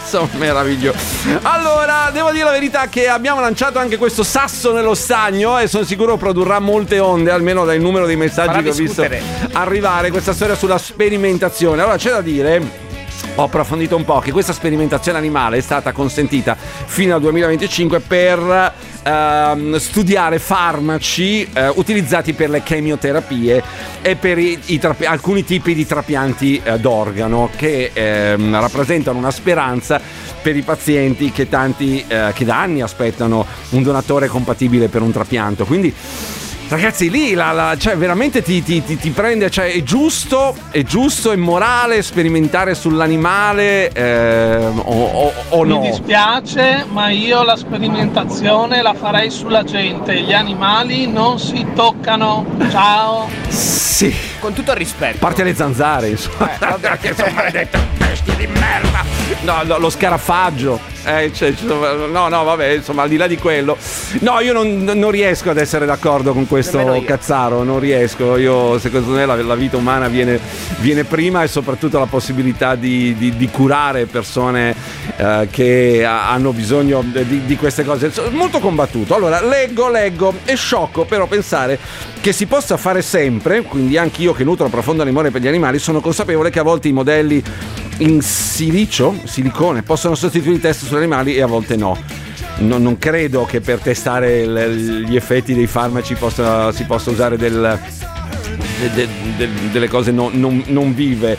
[0.00, 0.98] Insomma, meraviglioso.
[1.42, 5.84] Allora, devo dire la verità che abbiamo lanciato anche questo sasso nello stagno e sono
[5.84, 9.06] sicuro produrrà molte onde, almeno dal numero dei messaggi Farà che ho visto
[9.52, 11.82] arrivare, questa storia sulla sperimentazione.
[11.82, 12.88] Allora, c'è da dire
[13.40, 18.72] ho approfondito un po' che questa sperimentazione animale è stata consentita fino al 2025 per
[19.02, 23.62] ehm, studiare farmaci eh, utilizzati per le chemioterapie
[24.02, 29.30] e per i- i trapi- alcuni tipi di trapianti eh, d'organo che ehm, rappresentano una
[29.30, 29.98] speranza
[30.42, 35.12] per i pazienti che, tanti, eh, che da anni aspettano un donatore compatibile per un
[35.12, 35.64] trapianto.
[35.64, 35.94] Quindi
[36.70, 39.50] Ragazzi, lì la, la- cioè, veramente ti, ti- ti- ti prende.
[39.50, 45.80] Cioè, è giusto, è giusto, è morale sperimentare sull'animale ehm, o, o- o no?
[45.80, 50.14] Mi dispiace, ma io la sperimentazione la farei sulla gente.
[50.20, 52.46] Gli animali non si toccano.
[52.70, 53.28] Ciao.
[53.48, 54.14] Sì.
[54.38, 55.16] Con tutto il rispetto.
[55.16, 56.50] A parte le zanzare, insomma.
[57.00, 59.04] che sono maledette bestie di merda.
[59.42, 60.78] No, no, lo scarafaggio.
[61.04, 63.76] Eh, cioè, no, no, vabbè, insomma, al di là di quello.
[64.20, 68.36] No, io non, non riesco ad essere d'accordo con questo cazzaro, non riesco.
[68.36, 70.38] Io, secondo me, la, la vita umana viene,
[70.78, 74.74] viene prima e soprattutto la possibilità di, di- di curare persone
[75.16, 78.12] eh, che ha- hanno bisogno di, di queste cose.
[78.30, 79.14] Molto combattuto.
[79.14, 80.34] Allora, leggo, leggo.
[80.44, 81.78] È sciocco però pensare
[82.20, 85.78] che si possa fare sempre, quindi anche io che nutro profondo amore per gli animali,
[85.78, 87.42] sono consapevole che a volte i modelli
[88.00, 91.96] in silicio, silicone, possono sostituire i test sugli animali e a volte no.
[92.58, 97.36] No- non credo che per testare il- gli effetti dei farmaci possa- si possa usare
[97.36, 97.78] del,
[98.80, 101.36] de- de- de- delle cose non, non- non vive.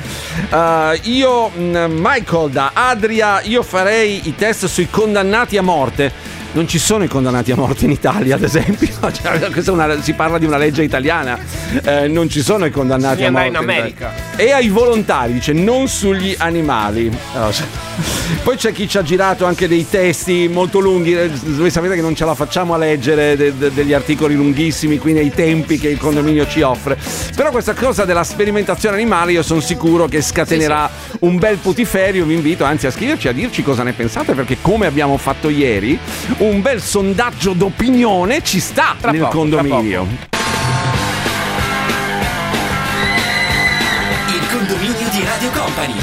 [0.52, 6.12] Uh, io, mh, Michael da Adria, io farei i test sui condannati a morte
[6.54, 8.90] non ci sono i condannati a morte in Italia, ad esempio.
[9.12, 11.38] Cioè, una- si parla di una legge italiana.
[11.84, 13.48] Eh, non ci sono i condannati Bisogna a morte.
[13.48, 13.56] in.
[13.56, 14.14] America.
[14.36, 17.12] E ai volontari, dice non sugli animali.
[17.34, 17.90] Allora, se-
[18.44, 21.14] Poi c'è chi ci ha girato anche dei testi molto lunghi.
[21.14, 24.98] eh, Voi sapete che non ce la facciamo a leggere de- de- degli articoli lunghissimi
[24.98, 26.98] qui nei tempi che il condominio ci offre.
[27.36, 32.26] Però questa cosa della sperimentazione animale io sono sicuro che scatenerà un bel putiferio.
[32.26, 35.98] Vi invito anzi a scriverci a dirci cosa ne pensate perché come abbiamo fatto ieri
[36.42, 40.08] un bel sondaggio d'opinione ci sta nel poco, tra condominio.
[44.28, 45.94] Il condominio di Radio Company.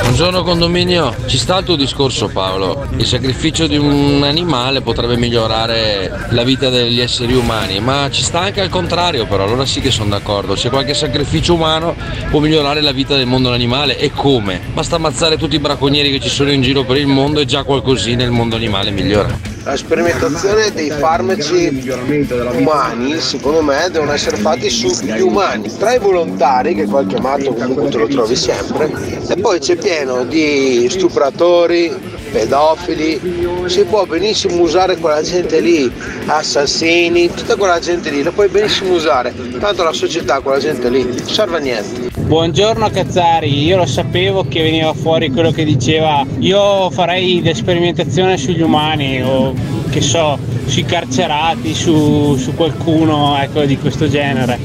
[0.00, 2.88] Buongiorno condominio, ci sta il tuo discorso Paolo.
[2.96, 8.40] Il sacrificio di un animale potrebbe migliorare la vita degli esseri umani, ma ci sta
[8.40, 10.56] anche al contrario però, allora sì che sono d'accordo.
[10.56, 11.94] Se qualche sacrificio umano
[12.30, 14.62] può migliorare la vita del mondo animale e come?
[14.72, 17.64] Basta ammazzare tutti i bracconieri che ci sono in giro per il mondo e già
[17.64, 19.56] qualcosina il mondo animale migliora.
[19.68, 21.92] La sperimentazione dei farmaci
[22.54, 25.70] umani, secondo me, devono essere fatti sugli umani.
[25.76, 28.90] Tra i volontari, che qualche matto comunque te lo trovi sempre,
[29.28, 31.94] e poi c'è pieno di stupratori,
[32.32, 33.20] pedofili.
[33.66, 35.92] Si può benissimo usare quella gente lì,
[36.24, 39.34] assassini, tutta quella gente lì, la puoi benissimo usare.
[39.58, 42.07] Tanto la società, quella gente lì, serve a niente.
[42.28, 48.60] Buongiorno Cazzari, io lo sapevo che veniva fuori quello che diceva io farei l'esperimentazione sugli
[48.60, 49.54] umani o
[49.88, 54.58] che so, sui carcerati, su, su qualcuno ecco, di questo genere.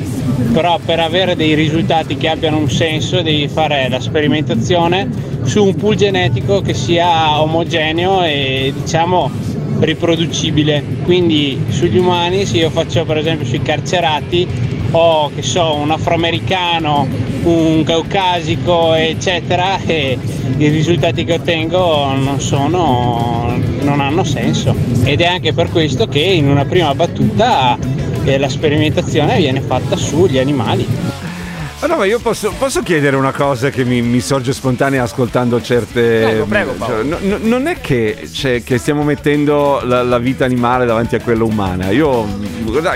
[0.52, 5.10] Però per avere dei risultati che abbiano un senso devi fare la sperimentazione
[5.44, 9.32] su un pool genetico che sia omogeneo e diciamo
[9.80, 10.84] riproducibile.
[11.06, 14.46] Quindi sugli umani, se io faccio per esempio sui carcerati,
[14.92, 20.18] ho che so, un afroamericano, un caucasico, eccetera, e
[20.58, 24.76] i risultati che ottengo non sono, non hanno senso.
[25.04, 27.78] Ed è anche per questo che in una prima battuta
[28.24, 30.88] eh, la sperimentazione viene fatta sugli animali.
[31.84, 35.62] Ma no, ma io posso, posso chiedere una cosa che mi, mi sorge spontanea ascoltando
[35.62, 36.22] certe.
[36.22, 36.76] Prego, prego.
[36.80, 41.16] Cioè, no- no- non è che, cioè, che stiamo mettendo la, la vita animale davanti
[41.16, 41.90] a quella umana.
[41.90, 42.26] Io,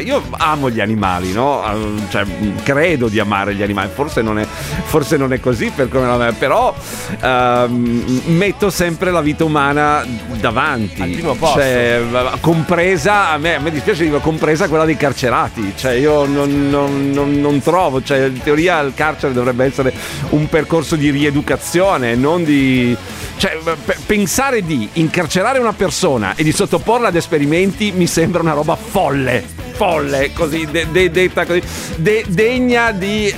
[0.02, 1.62] io amo gli animali, no?
[2.08, 2.24] Cioè,
[2.64, 3.90] credo di amare gli animali.
[3.94, 4.48] Forse non è,
[4.88, 6.74] forse non è così per come la però
[7.22, 10.06] ehm, metto sempre la vita umana
[10.40, 11.02] davanti.
[11.02, 11.60] Al primo posto.
[11.60, 12.02] Cioè,
[12.40, 15.74] compresa, a me, a me dispiace dire, compresa quella dei carcerati.
[15.76, 19.94] Cioè, io non, non- non- non trovo, cioè, in teoria il carcere dovrebbe essere
[20.30, 22.96] un percorso di rieducazione, non di.
[23.38, 28.54] Cioè, p- pensare di incarcerare una persona e di sottoporla ad esperimenti mi sembra una
[28.54, 29.44] roba folle.
[29.74, 31.62] Folle, così, de- de- detta così,
[31.98, 33.32] de- degna di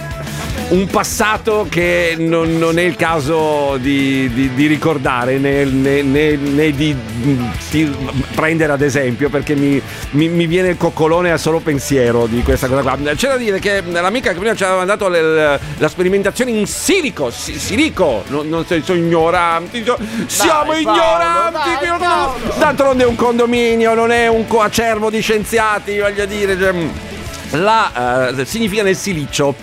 [0.70, 6.36] un passato che non, non è il caso di, di- di ricordare né, né- né-
[6.36, 6.96] né di,
[7.72, 7.96] di
[8.36, 12.68] prendere ad esempio perché mi, mi- mi viene il coccolone a solo pensiero di questa
[12.68, 12.98] cosa qua.
[13.16, 17.32] C'è da dire che l'amica che prima ci aveva mandato le- la sperimentazione in silico,
[17.32, 19.84] si- silico, non, non sei- sono ignoranti,
[20.28, 22.36] siamo Dai, Paolo, ignoranti, dai, Paolo.
[22.60, 26.56] d'altronde è un condominio, non è un coacervo di scienziati, voglio dire.
[26.60, 26.74] cioè,
[27.54, 29.56] La eh, significa nel silicio.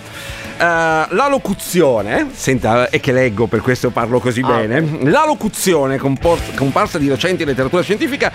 [0.59, 5.09] Eh, la locuzione, senta, è che leggo, per questo parlo così bene.
[5.09, 8.31] La locuzione, compor- comparsa di recente in letteratura scientifica,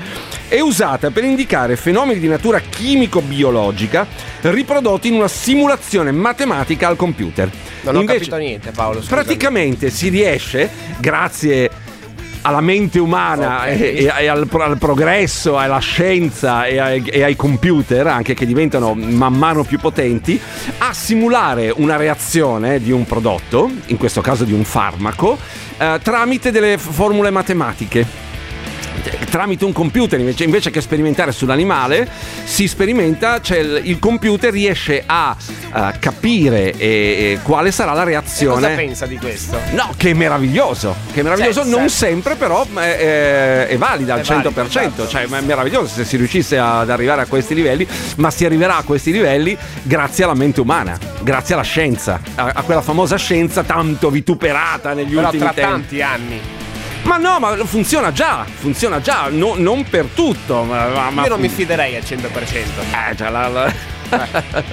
[0.47, 4.07] è usata per indicare fenomeni di natura chimico-biologica
[4.43, 7.51] riprodotti in una simulazione matematica al computer.
[7.83, 9.01] Non ho Invece- capito niente, Paolo.
[9.01, 9.23] scusami.
[9.23, 11.71] Praticamente si riesce, grazie
[12.43, 13.81] alla mente umana Ok.
[13.81, 18.95] e, e- al, al progresso, alla scienza e ai, e ai computer, anche che diventano
[18.95, 20.41] man mano più potenti,
[20.79, 25.39] a simulare una reazione di un prodotto, in questo caso di un farmaco,
[25.79, 28.31] eh, tramite delle formule matematiche
[29.29, 32.07] tramite un computer invece, invece che sperimentare sull'animale
[32.45, 35.35] si sperimenta cioè il, il computer riesce a,
[35.75, 39.59] eh, capire e- e quale sarà la E reazione cosa pensa di questo?
[39.73, 44.21] No, che è meraviglioso, che è meraviglioso, Cioè, non sempre però è, è- valida al
[44.21, 45.09] È valido, 100%, esatto.
[45.09, 48.83] cioè è meraviglioso se si riuscisse ad arrivare a questi livelli, ma si arriverà a
[48.83, 54.11] questi livelli grazie alla mente umana, grazie alla scienza, a, a quella famosa scienza tanto
[54.11, 55.71] vituperata negli Però ultimi tra tempi.
[55.71, 56.41] tanti anni.
[57.05, 61.29] Ma no, ma funziona già, funziona già, no- non per tutto, ma, ma- ma- Io
[61.29, 62.55] non mi fiderei al 100%.
[63.11, 63.73] Eh, cioè, la- la-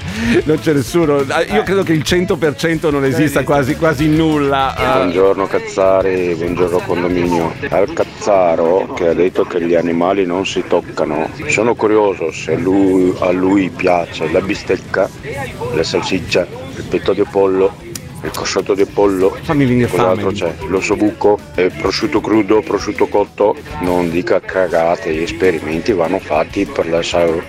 [0.44, 1.24] non c'è nessuno.
[1.28, 4.76] Ah, Io credo che il 100% non esista quasi, quasi nulla.
[4.76, 7.54] Ah, Buongiorno Cazzari, buongiorno condominio.
[7.70, 13.14] Al Cazzaro che ha detto che gli animali non si toccano, sono curioso se lui-
[13.20, 15.10] a lui piace la bistecca,
[15.74, 17.74] la salsiccia, il petto di pollo
[18.24, 20.54] il cosciotto di pollo, fammi venire cos'altro c'è?
[20.68, 26.88] L'osso buco, il prosciutto crudo, prosciutto cotto, non dica cagate, gli esperimenti vanno fatti per,
[26.90, 27.02] la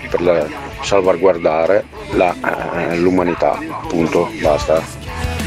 [0.09, 3.57] per la- salvaguardare la- eh, l'umanità,
[3.87, 4.81] punto, basta.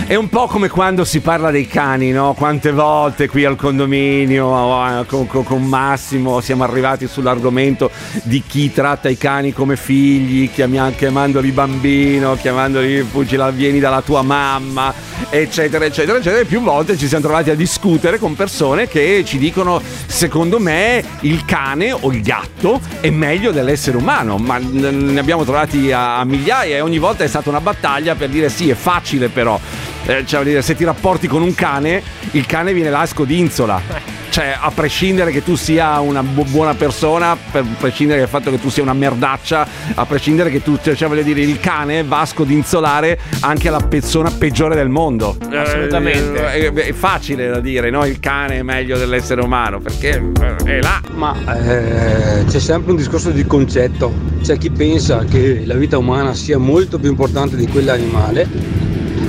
[0.07, 2.35] È un po' come quando si parla dei cani, no?
[2.35, 7.91] Quante volte qui al condominio eh, con, con- Massimo siamo arrivati sull'argomento
[8.23, 14.21] di chi tratta i cani come figli, chiamandoli bambino, chiamandoli fuggi la vieni dalla tua
[14.21, 14.93] mamma,
[15.31, 16.43] eccetera, eccetera, eccetera.
[16.43, 21.03] E più volte ci siamo trovati a discutere con persone che ci dicono, secondo me,
[21.21, 26.77] il cane o il gatto è meglio dell'essere umano, ma ne abbiamo trovati a migliaia
[26.77, 29.59] e ogni volta è stata una battaglia per dire sì, è facile però.
[30.07, 34.13] Eh, cioè, se ti rapporti con un cane, il cane viene là a scodinzola.
[34.29, 38.61] Cioè, a prescindere che tu sia una bu- buona persona, per prescindere dal fatto che
[38.61, 42.27] tu sia una merdaccia, a prescindere che tu, cioè, voglio dire, il cane va a
[42.27, 45.37] scodinzolare anche la persona peggiore del mondo.
[45.51, 46.53] Assolutamente.
[46.53, 48.05] Eh, È, è facile da dire, no?
[48.05, 51.01] Il cane è meglio dell'essere umano, perché eh, è là.
[51.15, 54.13] Ma eh, c'è sempre un discorso di concetto.
[54.43, 58.49] C'è chi pensa che la vita umana sia molto più importante di quella animale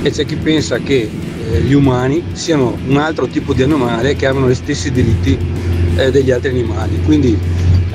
[0.06, 1.10] e c'è chi pensa che
[1.50, 5.36] eh, gli umani siano un altro tipo di animale che abbiano gli stessi diritti
[5.96, 7.00] eh, degli altri animali.
[7.04, 7.36] Quindi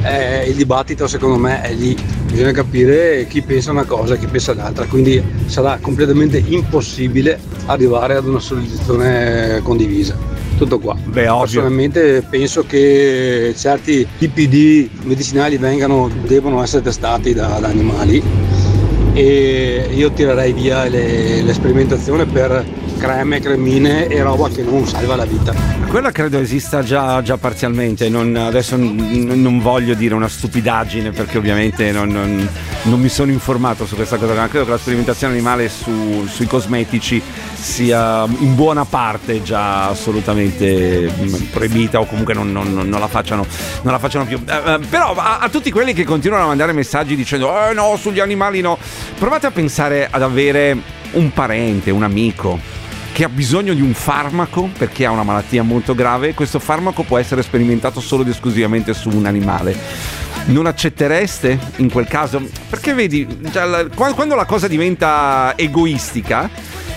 [0.04, 1.96] eh, il dibattito secondo me è lì.
[2.30, 8.16] Bisogna capire chi pensa una cosa e chi pensa l'altra, quindi sarà completamente impossibile arrivare
[8.16, 10.18] ad una soluzione condivisa.
[10.58, 10.96] Tutto qua.
[11.02, 11.24] Beh.
[11.24, 18.51] Personalmente penso che certi tipi di medicinali vengano, devono essere testati da, da animali
[19.14, 22.66] e io tirerei via le- l'esperimentazione per
[23.02, 25.54] creme, cremine e roba che non salva la vita.
[25.88, 31.40] Quella credo esista già, già parzialmente, non- adesso n- non voglio dire una stupidaggine perché
[31.40, 32.48] ovviamente non, non-
[32.84, 36.46] non mi sono informato su questa cosa, ma credo che la sperimentazione animale su- sui
[36.46, 37.20] cosmetici
[37.56, 42.54] sia in buona parte già assolutamente mm, proibita o comunque non,
[42.90, 43.46] la, facciano,
[43.82, 44.40] non la facciano più.
[44.48, 47.96] Eh, eh, però a, a tutti quelli che continuano a mandare messaggi dicendo eh no,
[47.98, 48.78] sugli animali no,
[49.18, 50.78] provate a pensare ad avere
[51.14, 52.80] un parente, un amico
[53.12, 57.18] che ha bisogno di un farmaco perché ha una malattia molto grave, questo farmaco può
[57.18, 59.76] essere sperimentato solo ed esclusivamente su un animale.
[60.46, 62.42] Non accettereste in quel caso?
[62.70, 63.28] Perché vedi,
[63.96, 66.50] quando la cosa diventa egoistica,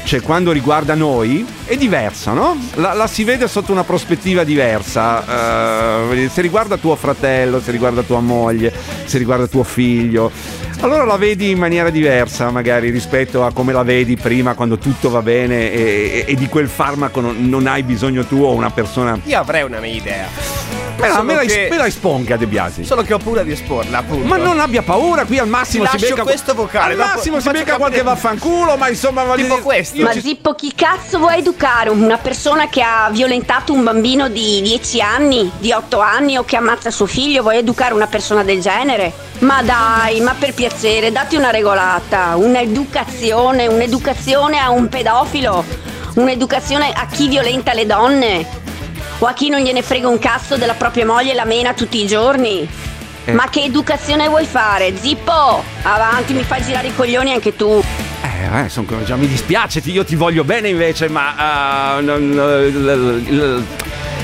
[0.05, 2.57] cioè quando riguarda noi, è diversa, no?
[2.75, 6.11] La, la si vede sotto una prospettiva diversa.
[6.11, 8.73] eh, se riguarda tuo fratello, se riguarda tua moglie,
[9.05, 10.31] se riguarda tuo figlio,
[10.81, 15.09] allora la vedi in maniera diversa, magari rispetto a come la vedi prima, quando tutto
[15.09, 18.71] va bene e, e- e di quel farmaco non, non hai bisogno tu o una
[18.71, 19.19] persona.
[19.25, 20.74] Io avrei una mia idea.
[20.97, 22.85] Me la, Solo me la, che- me la esponga De Biasi.
[22.85, 24.27] Solo che ho paura di esporla, appunto.
[24.27, 27.51] Ma non abbia paura, qui al massimo Ti si becca questo vocale, Al massimo si
[27.51, 30.01] becca qualche vaffanculo, ma insomma voglio Tipo dire- questo.
[30.03, 31.91] Ma ci- Zippo, chi cazzo vuoi educare?
[31.91, 36.57] Una persona che ha violentato un bambino di 10 anni, di 8 anni o che
[36.57, 37.43] ammazza suo figlio?
[37.43, 39.13] Vuoi educare una persona del genere?
[39.41, 45.65] Ma dai, ma per piacere, datti una regolata, un'educazione, un'educazione a un pedofilo,
[46.15, 48.47] un'educazione a chi violenta le donne
[49.25, 52.03] o a chi non gliene frega un cazzo della propria moglie e la mena tutti
[52.03, 52.69] i giorni.
[53.25, 53.33] Eh.
[53.33, 54.93] Ma che educazione vuoi fare?
[55.01, 57.83] Zippo, avanti, mi fai girare i coglioni anche tu.
[58.21, 62.33] Eh, eh, son- già mi dispiace, ti- io ti voglio bene invece, ma eh, non-
[62.33, 63.65] l- l- l-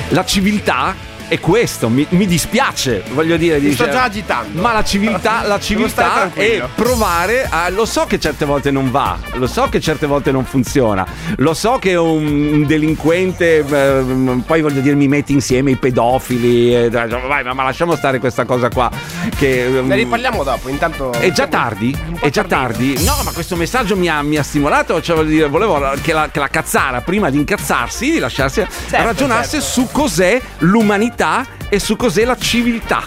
[0.08, 0.94] la civiltà
[1.30, 3.60] è questo, mi, mi dispiace, voglio dire.
[3.60, 4.60] Mi sto dice- già agitando.
[4.60, 7.68] Ma la civiltà, la civiltà è provare a.
[7.70, 11.54] Lo so che certe volte non va, lo so che certe volte non funziona, lo
[11.54, 16.74] so che un, delinquente, eh, poi voglio dire, mi metti insieme i pedofili.
[16.74, 18.90] eh, vai, ma, ma lasciamo stare questa cosa qua.
[19.36, 21.12] Che, Ne riparliamo dopo, intanto.
[21.12, 21.96] è già tardi?
[22.18, 23.04] È già tardi?
[23.04, 25.00] No, ma questo messaggio mi ha, mi ha stimolato.
[25.00, 29.60] Cioè, voglio dire, volevo che la, che la cazzara, prima di incazzarsi, di lasciarsi, ragionasse
[29.60, 29.66] certo.
[29.66, 31.18] su cos'è l'umanità
[31.68, 33.02] e su cos'è la civiltà.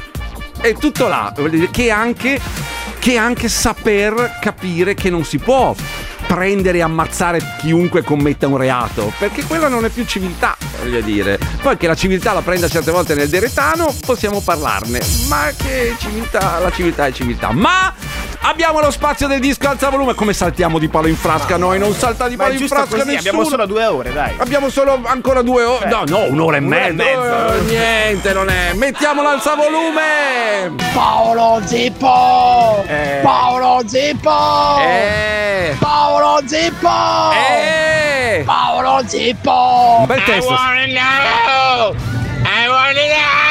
[0.59, 1.33] È tutto là.
[1.71, 2.39] Che anche,
[2.99, 5.75] che anche saper capire che non si può
[6.27, 11.37] prendere e ammazzare chiunque commetta un reato, perché quella non è più civiltà, voglio dire.
[11.61, 16.59] Poi che la civiltà la prenda certe volte nel deretano, possiamo parlarne, ma che civiltà,
[16.59, 17.51] la civiltà è civiltà.
[17.51, 17.93] Ma
[18.43, 21.79] abbiamo lo spazio del disco alza volume, come saltiamo di palo in frasca noi?
[21.79, 23.19] Non salta di palo in frasca così, nessuno.
[23.19, 24.33] abbiamo solo due ore, dai.
[24.37, 25.89] Abbiamo solo ancora due ore.
[25.89, 27.03] No, no, un'ora e un'ora e mezza.
[27.03, 27.55] mezza.
[27.55, 28.73] Eh, niente, non è.
[28.73, 30.75] Mettiamolo alza volume.
[30.93, 32.83] Paolo Zippo!
[32.87, 33.19] Eh.
[33.21, 34.77] Paolo Zippo!
[34.79, 35.75] Eh.
[35.79, 37.31] Paolo Zippo!
[37.31, 38.43] Eh.
[38.45, 39.95] Paolo Zippo!
[39.99, 40.51] Un bel testo.
[40.51, 41.95] I wanna know!
[42.45, 43.42] I wanna know!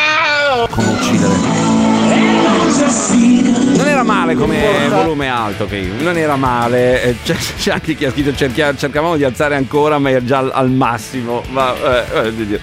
[4.02, 7.02] Era male come volume alto, che non era male.
[7.02, 10.38] Eh, C'è, c'è anche chi ha scritto cerchia- cercavamo di alzare ancora, ma è già
[10.38, 11.42] al, al massimo.
[11.50, 12.60] Ma eh.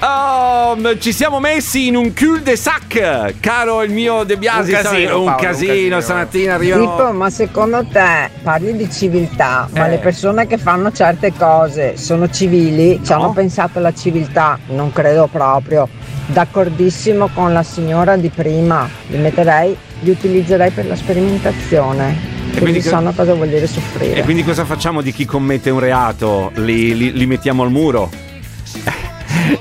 [0.00, 4.72] Oh, ci siamo messi in un cul de sac, caro il mio De Biasi.
[4.72, 5.72] Un casino, sai, un Paolo, un casino.
[5.72, 6.00] casino.
[6.00, 6.96] Stamattina arrivano.
[6.96, 9.90] Pippo, ma secondo te parli di civiltà, ma Eh.
[9.90, 13.00] le persone che fanno certe cose sono civili?
[13.04, 14.58] Ci hanno pensato alla civiltà?
[14.68, 15.88] Non credo proprio.
[16.26, 22.16] D'accordissimo con la signora di prima, li metterei, li utilizzerei per la sperimentazione.
[22.42, 24.14] quindi Quindi che- sanno cosa vuol dire soffrire.
[24.20, 26.50] E quindi cosa facciamo di chi commette un reato?
[26.56, 28.10] Li, li- li mettiamo al muro?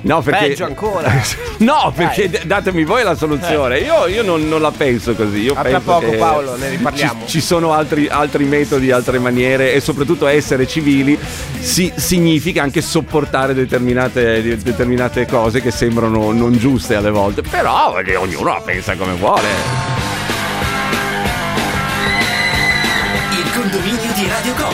[0.02, 0.48] No, perché.
[0.50, 1.12] Peggio ancora.
[1.62, 3.80] No, perché d- datemi voi la soluzione.
[3.80, 5.42] Io, io non, non la penso così.
[5.42, 7.22] Io A tra poco, che Paolo, ne riparliamo.
[7.26, 11.18] Ci, ci sono altri, altri metodi, altre maniere e soprattutto essere civili
[11.60, 17.42] si- significa anche sopportare determinate, de- determinate cose che sembrano non giuste alle volte.
[17.44, 20.01] Però eh, ognuno la pensa come vuole.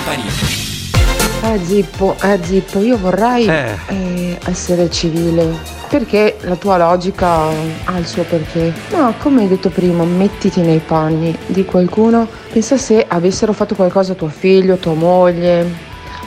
[0.08, 0.24] Company.
[1.44, 3.78] Eh Zippo, eh Zippo, io vorrei Eh.
[3.88, 5.76] eh, essere civile.
[5.90, 8.74] Perché la tua logica ha il suo perché.
[8.92, 12.28] No, come hai detto prima, mettiti nei panni di qualcuno.
[12.52, 15.66] Pensa se avessero fatto qualcosa a tuo figlio, tua moglie,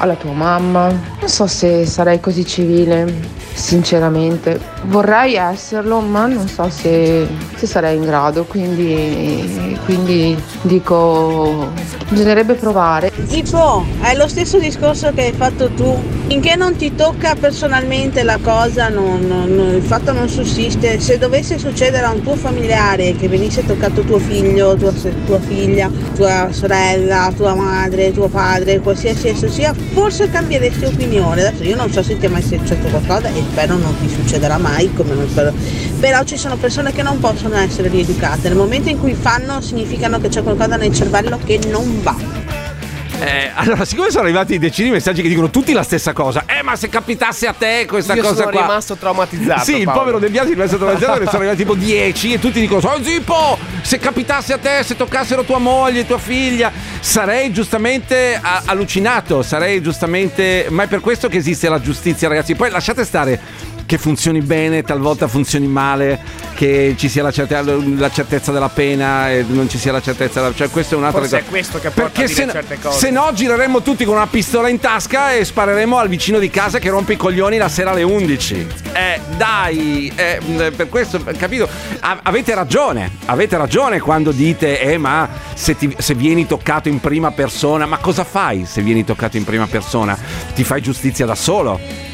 [0.00, 0.88] alla tua mamma.
[0.88, 3.12] Non so se sarei così civile,
[3.52, 4.58] sinceramente.
[4.84, 8.44] Vorrei esserlo, ma non so se, se sarei in grado.
[8.44, 11.68] Quindi, quindi dico,
[12.08, 13.12] bisognerebbe provare.
[13.26, 16.18] Zippo, è lo stesso discorso che hai fatto tu.
[16.28, 21.00] Finché non ti tocca personalmente la cosa, non- non- il fatto non sussiste.
[21.00, 24.92] Se dovesse succedere a un tuo familiare che venisse toccato tuo figlio, tua,
[25.26, 31.46] tua figlia, tua sorella, tua madre, tuo padre, qualsiasi esso sia, forse cambieresti opinione.
[31.46, 34.58] Adesso io non so se ti è mai successo qualcosa e spero non ti succederà
[34.58, 35.52] mai, come non spero.
[35.98, 38.48] Però ci sono persone che non possono essere rieducate.
[38.48, 42.39] Nel momento in cui fanno significano che c'è qualcosa nel cervello che non va.
[43.20, 46.62] Eh, allora, siccome sono arrivati decine di messaggi che dicono tutti la stessa cosa, eh,
[46.62, 48.60] ma se capitasse a te questa Io cosa sono qua.
[48.62, 49.64] rimasto traumatizzato.
[49.64, 49.98] Sì, il Paolo.
[50.00, 53.02] povero De Biasi è rimasto traumatizzato ne sono arrivati tipo 10 e tutti dicono: Oh
[53.02, 59.42] Zippo, se capitasse a te, se toccassero tua moglie, tua figlia, sarei giustamente a- allucinato,
[59.42, 60.66] sarei giustamente.
[60.70, 62.54] Ma è per questo che esiste la giustizia, ragazzi.
[62.54, 63.38] Poi lasciate stare
[63.90, 66.16] che funzioni bene, talvolta funzioni male,
[66.54, 70.40] che ci sia la, certe- la certezza della pena e non ci sia la certezza
[70.40, 70.54] della.
[70.54, 71.38] Cioè, questo è un'altra cosa.
[71.38, 72.98] è questo che porta Perché a dire se, no- certe cose.
[73.00, 76.78] se no gireremmo tutti con una pistola in tasca e spareremo al vicino di casa
[76.78, 78.66] che rompe i coglioni la sera alle 11.
[78.92, 81.68] Eh, dai, eh, mh, per questo, capito?
[81.98, 87.00] A- avete ragione, avete ragione quando dite, eh, ma se, ti- se vieni toccato in
[87.00, 90.16] prima persona, ma cosa fai se vieni toccato in prima persona?
[90.54, 92.08] Ti fai giustizia da solo?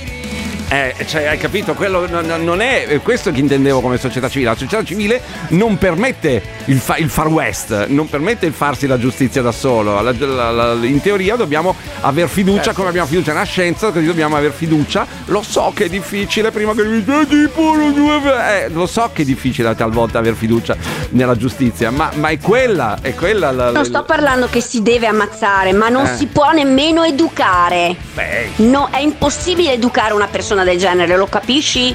[0.68, 1.74] Eh, cioè, hai capito?
[1.74, 4.50] Quello non- non è questo che intendevo come società civile.
[4.50, 8.98] La società civile non permette il, fa- il far west, non permette il farsi la
[8.98, 10.00] giustizia da solo.
[10.02, 12.78] La- la- la- in teoria dobbiamo aver fiducia, Certo.
[12.78, 15.06] come abbiamo fiducia nella scienza, così dobbiamo aver fiducia.
[15.26, 19.10] Lo so che è difficile prima che mi dica tipo non deve-" eh, lo so
[19.12, 20.76] che è difficile talvolta aver fiducia
[21.10, 25.06] nella giustizia, ma, ma è quella, è quella la, Non sto parlando che si deve
[25.06, 26.16] ammazzare, ma non Eh.
[26.16, 27.94] si può nemmeno educare.
[28.14, 28.48] Beh.
[28.56, 31.94] No, è impossibile educare una persona del genere, lo capisci?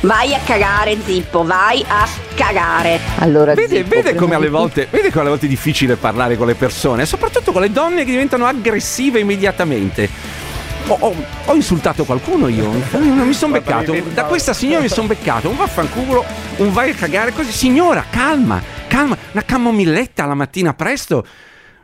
[0.00, 3.00] Vai a cagare, zippo, vai a cagare.
[3.18, 6.46] Allora, Vede, Zippo, vede come alle volte, vede come alle volte è difficile parlare con
[6.46, 10.08] le persone, soprattutto con le donne che diventano aggressive immediatamente.
[10.88, 11.14] Ho, ho-
[11.46, 13.96] ho insultato qualcuno io, mi sono beccato.
[14.12, 16.24] Da questa signora mi sono beccato un vaffanculo,
[16.56, 17.50] un vai a cagare così.
[17.50, 21.26] Signora, calma, calma, una camomilletta la mattina presto.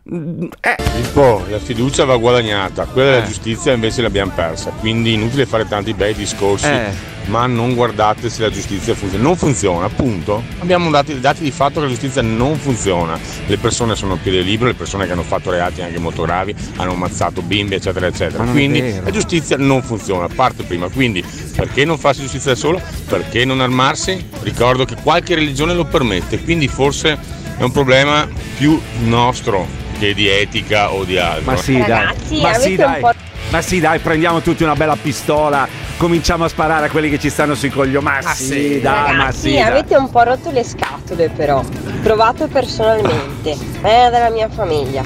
[0.05, 3.29] Eh, Pippo, la fiducia va guadagnata, quella della Eh.
[3.29, 6.91] giustizia invece l'abbiamo persa, quindi inutile fare tanti bei discorsi, Eh.
[7.27, 9.23] ma non guardate se la giustizia funziona.
[9.23, 10.43] Non funziona, appunto.
[10.59, 13.17] Abbiamo dati, dati di fatto che la giustizia non funziona.
[13.47, 16.53] Le persone sono a piede libero, le persone che hanno fatto reati anche molto gravi,
[16.77, 18.43] hanno ammazzato bimbi, eccetera, eccetera.
[18.43, 20.89] Quindi la giustizia non funziona, parte prima.
[20.89, 21.25] Quindi
[21.55, 22.81] perché non farsi giustizia da solo?
[23.07, 24.29] Perché non armarsi?
[24.41, 27.17] Ricordo che qualche religione lo permette, quindi forse
[27.57, 28.27] è un problema
[28.59, 31.53] più nostro che di etica o di altro.
[31.53, 32.41] ma sì, Ragazzi, dai.
[32.41, 33.01] Ma sì, dai.
[33.01, 33.13] po'-
[33.51, 37.31] Ma sì, dai, prendiamo tutti una bella pistola, cominciamo a sparare a quelli che ci
[37.31, 38.05] stanno sui coglioni.
[38.05, 38.81] Ma Ah, sì, sì.
[38.81, 39.53] dai, ma Ragazzi, sì.
[39.53, 39.61] dai.
[39.63, 41.63] avete un po' rotto le scatole però.
[42.03, 43.57] Provato personalmente.
[43.81, 45.05] È della mia famiglia.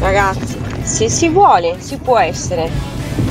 [0.00, 2.68] Ragazzi, se si vuole, si può essere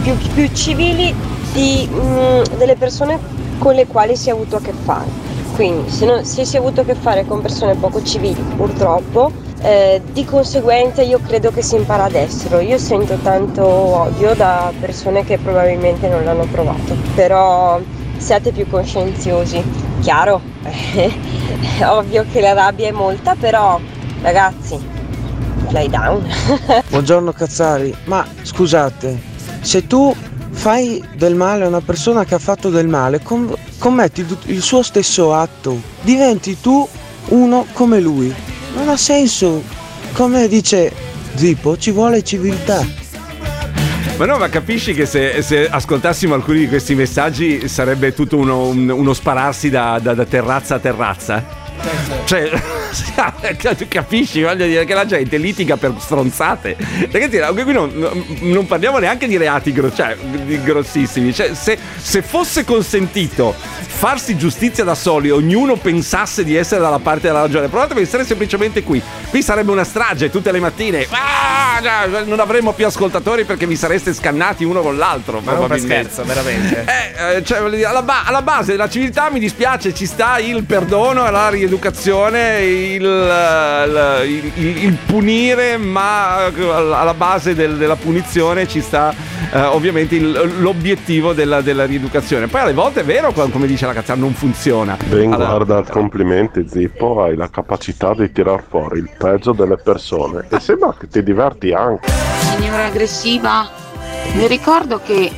[0.03, 1.13] più, più civili
[1.51, 3.19] di, mm, delle persone
[3.57, 5.09] con le quali si è avuto a che fare.
[5.55, 9.31] Quindi, se, non- se si è avuto a che fare con persone poco civili, purtroppo,
[9.61, 12.59] eh, di conseguenza io credo che si impara ad esserlo.
[12.59, 17.79] Io sento tanto odio da persone che probabilmente non l'hanno provato, però
[18.17, 19.63] siate più coscienziosi
[20.01, 21.09] chiaro, è
[21.85, 23.79] ovvio che la rabbia è molta, però
[24.21, 24.79] ragazzi,
[25.67, 26.25] play down.
[26.89, 29.19] Buongiorno Cazzari, ma scusate,
[29.61, 30.13] se tu
[30.49, 34.81] fai del male a una persona che ha fatto del male, com- commetti il suo
[34.81, 36.87] stesso atto, diventi tu
[37.29, 38.33] uno come lui.
[38.75, 39.63] Non ha senso.
[40.13, 40.91] Come dice
[41.35, 42.85] Zippo, ci vuole civiltà.
[44.17, 48.67] Ma no, ma capisci che se, se ascoltassimo alcuni di questi messaggi sarebbe tutto uno,
[48.67, 51.43] un- uno spararsi da, da- da terrazza a terrazza?
[52.25, 52.51] Cioè,
[53.77, 54.41] tu capisci?
[54.41, 56.75] Voglio dire che la gente litiga per stronzate.
[57.11, 57.91] Ragazzi, anche qui non,
[58.41, 60.15] non parliamo neanche di reati gro- cioè,
[60.63, 61.33] grossissimi.
[61.33, 67.27] Cioè, se, se fosse consentito farsi giustizia da soli, ognuno pensasse di essere dalla parte
[67.27, 69.01] della ragione, provate a pensare semplicemente qui.
[69.29, 71.07] Qui sarebbe una strage tutte le mattine.
[71.09, 71.79] Ah,
[72.25, 75.39] non avremmo più ascoltatori perché vi sareste scannati uno con l'altro.
[75.41, 76.85] Ma non scherzo, veramente.
[77.01, 81.29] Eh, eh, cioè, alla, ba- alla base della civiltà mi dispiace, ci sta il perdono,
[81.29, 83.03] la rieducazione, il,
[84.25, 89.13] il- il- il- punire, ma eh, alla base del- della punizione ci sta
[89.53, 92.47] eh, ovviamente il- l'obiettivo della, della rieducazione.
[92.47, 94.97] Poi alle volte è vero, come dice la cazzata, non funziona.
[95.07, 100.45] Ben Allora- guarda, complimenti Zippo, hai la capacità di tirar fuori il peggio delle persone
[100.49, 102.09] e sembra che ti diverti anche.
[102.09, 103.69] Signora aggressiva,
[104.33, 105.31] vi ricordo che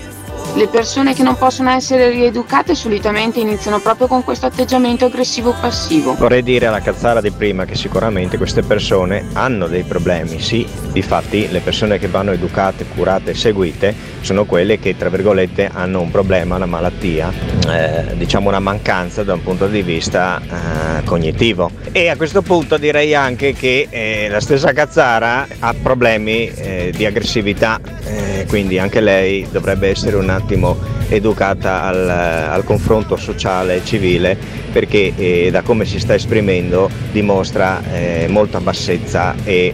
[0.55, 6.13] le persone che non possono essere rieducate solitamente iniziano proprio con questo atteggiamento aggressivo-passivo.
[6.13, 11.49] Vorrei dire alla cazzara di prima che sicuramente queste persone hanno dei problemi, sì, difatti
[11.49, 16.11] le persone che vanno educate, curate e seguite sono quelle che tra virgolette hanno un
[16.11, 17.31] problema, una malattia,
[17.67, 21.71] eh, diciamo una mancanza da un punto di vista eh, cognitivo.
[21.91, 27.05] E a questo punto direi anche che eh, la stessa cazzara ha problemi eh, di
[27.05, 30.77] aggressività, eh, quindi anche lei dovrebbe essere un attimo
[31.07, 34.37] educata al, al confronto sociale e civile
[34.71, 39.73] perché eh, da come si sta esprimendo dimostra eh, molta bassezza e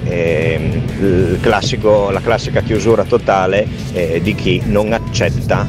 [0.99, 5.65] il classico- la classica chiusura totale eh, di chi non accetta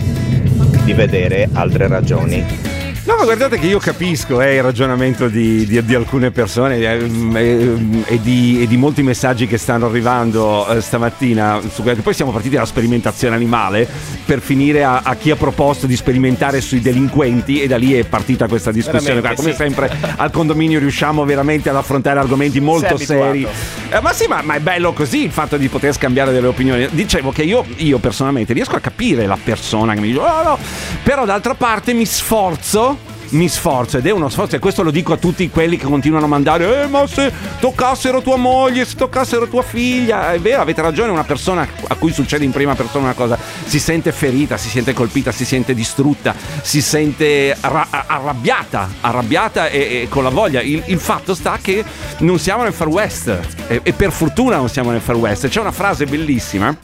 [0.85, 2.80] di vedere altre ragioni.
[3.03, 7.11] No, ma guardate che io capisco eh, il ragionamento di, di- di alcune persone eh,
[7.35, 11.61] eh, e, di, e di molti messaggi che stanno arrivando eh, stamattina.
[11.73, 13.89] Su, poi siamo partiti dalla sperimentazione animale
[14.27, 18.05] per finire a, a chi ha proposto di sperimentare sui delinquenti e da lì è
[18.05, 19.21] partita questa discussione.
[19.21, 19.57] Veramente, Come sì.
[19.57, 23.47] sempre al condominio riusciamo veramente ad affrontare argomenti molto seri.
[23.89, 26.87] Eh, ma sì, ma, ma è bello così il fatto di poter scambiare delle opinioni.
[26.91, 30.59] Dicevo che io, io personalmente riesco a capire la persona che mi dice, oh no,
[31.03, 32.99] però d'altra parte mi sforzo.
[33.31, 36.25] Mi sforzo ed è uno sforzo e questo lo dico a tutti quelli che continuano
[36.25, 40.83] a mandare Eh ma se toccassero tua moglie, se toccassero tua figlia È vero, avete
[40.83, 44.69] ragione, una persona a cui succede in prima persona una cosa Si sente ferita, si
[44.69, 50.61] sente colpita, si sente distrutta Si sente arra- arrabbiata, arrabbiata e, e con la voglia.
[50.61, 51.85] Il, il fatto sta che
[52.19, 53.29] non siamo nel Far West
[53.69, 55.49] e, e per fortuna non siamo nel Far West.
[55.49, 56.77] C'è una frase bellissima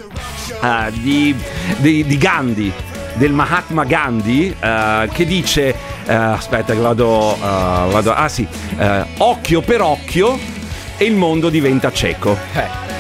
[0.63, 1.35] eh, di,
[1.79, 2.73] di- di Gandhi
[3.17, 5.75] del Mahatma Gandhi eh, che dice
[6.07, 8.47] eh, aspetta che vado, eh, vado ah sì
[8.79, 10.39] eh, occhio per occhio
[10.97, 12.96] e il mondo diventa cieco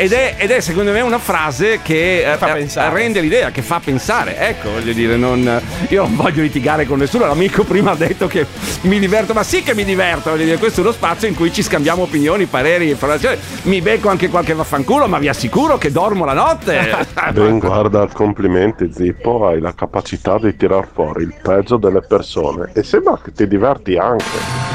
[0.00, 4.34] ed è, ed è, secondo me una frase che eh, rende l'idea, che fa pensare.
[4.38, 7.26] Ecco, voglio dire, non- io non voglio litigare con nessuno.
[7.26, 8.46] L'amico prima ha detto che
[8.82, 10.30] mi diverto, ma sì che mi diverto.
[10.30, 13.36] Voglio dire, questo è uno spazio in cui ci scambiamo opinioni, pareri, informazioni.
[13.64, 17.06] Mi becco anche qualche vaffanculo, ma vi assicuro che dormo la notte.
[17.32, 22.82] Ben guarda, complimenti Zippo, hai la capacità di tirar fuori il peggio delle persone e
[22.82, 24.69] sembra che ti diverti anche.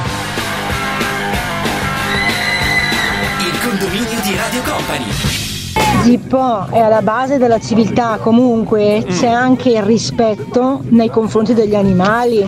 [6.06, 9.04] Zippo è alla base della civiltà, comunque.
[9.10, 12.46] C'è anche il rispetto nei confronti degli animali,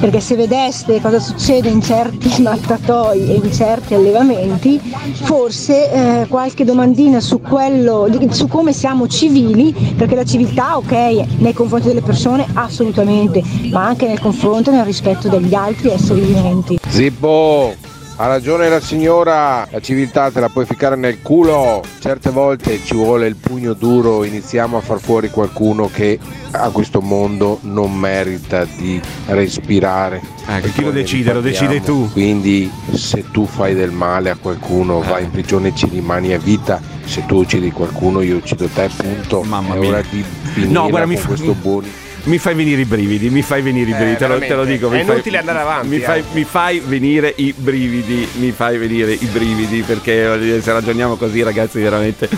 [0.00, 4.80] perché se vedeste cosa succede in certi mattatoi e in certi allevamenti,
[5.12, 5.92] forse
[6.22, 10.92] eh, qualche domandina su quello, su come siamo civili, perché la civiltà ok
[11.36, 16.20] nei confronti delle persone assolutamente, ma anche nel confronto e nel rispetto degli altri esseri
[16.20, 16.78] viventi.
[16.88, 17.74] Zippo,
[18.18, 22.94] ha ragione la signora, la civiltà te la puoi ficcare nel culo, certe volte ci
[22.94, 26.18] vuole il pugno duro, iniziamo a far fuori qualcuno che
[26.52, 30.22] a questo mondo non merita di respirare.
[30.48, 31.32] Ecco, chi lo decide?
[31.34, 32.10] Lo decidi tu.
[32.12, 36.38] Quindi se tu fai del male a qualcuno, vai in prigione e ci rimani a
[36.38, 36.80] vita.
[37.04, 39.42] Se tu uccidi qualcuno, io uccido te, punto.
[39.42, 39.88] Mamma È mia.
[39.88, 40.24] ora di
[40.68, 41.92] No, guarda, con mi fa- questo buoni.
[42.26, 44.64] Mi fai venire i brividi, mi fai venire i Eh, brividi, te, lo, te lo
[44.64, 44.88] dico.
[44.88, 46.24] mi È fai- inutile andare avanti, Mi fai, eh.
[46.32, 51.42] mi fai venire i brividi, mi fai venire i brividi, perché dire, se ragioniamo così,
[51.42, 52.28] ragazzi, veramente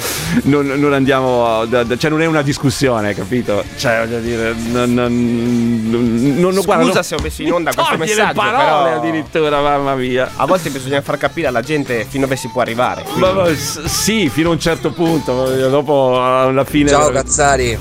[0.44, 1.64] non, non andiamo.
[1.66, 3.64] da- da- cioè, non è una discussione, capito?
[3.76, 4.92] Cioè, voglio dire, non.
[4.92, 8.96] non, non, non Scusa guarda, non- se ho messo in onda questo messaggio, parole però
[9.00, 10.30] addirittura, mamma mia.
[10.36, 13.04] A volte bisogna far capire alla gente fino dove si può arrivare.
[13.14, 16.90] Ma- ma sì, fino a un certo punto, dopo alla fine.
[16.90, 17.78] Ciao Cazzari.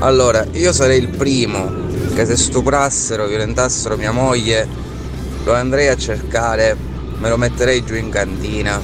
[0.00, 1.84] Allora, io sarei il primo
[2.14, 4.68] che se stuprassero, violentassero mia moglie,
[5.42, 6.76] lo andrei a cercare,
[7.18, 8.78] me lo metterei giù in cantina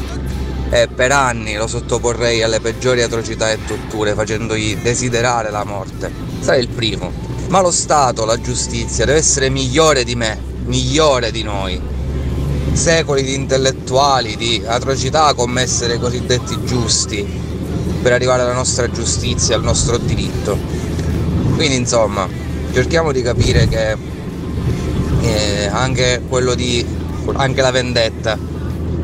[0.71, 6.11] e per anni lo sottoporrei alle peggiori atrocità e torture facendogli desiderare la morte.
[6.41, 7.13] Sarei il primo.
[7.49, 11.79] Ma lo Stato, la giustizia deve essere migliore di me, migliore di noi.
[12.73, 17.41] Secoli di intellettuali, di atrocità commesse dai cosiddetti giusti
[18.01, 20.57] per arrivare alla nostra giustizia, al nostro diritto.
[21.63, 22.29] Quindi insomma,
[22.73, 23.97] cerchiamo di capire che
[25.21, 26.85] eh, anche quello di
[27.35, 28.37] anche la vendetta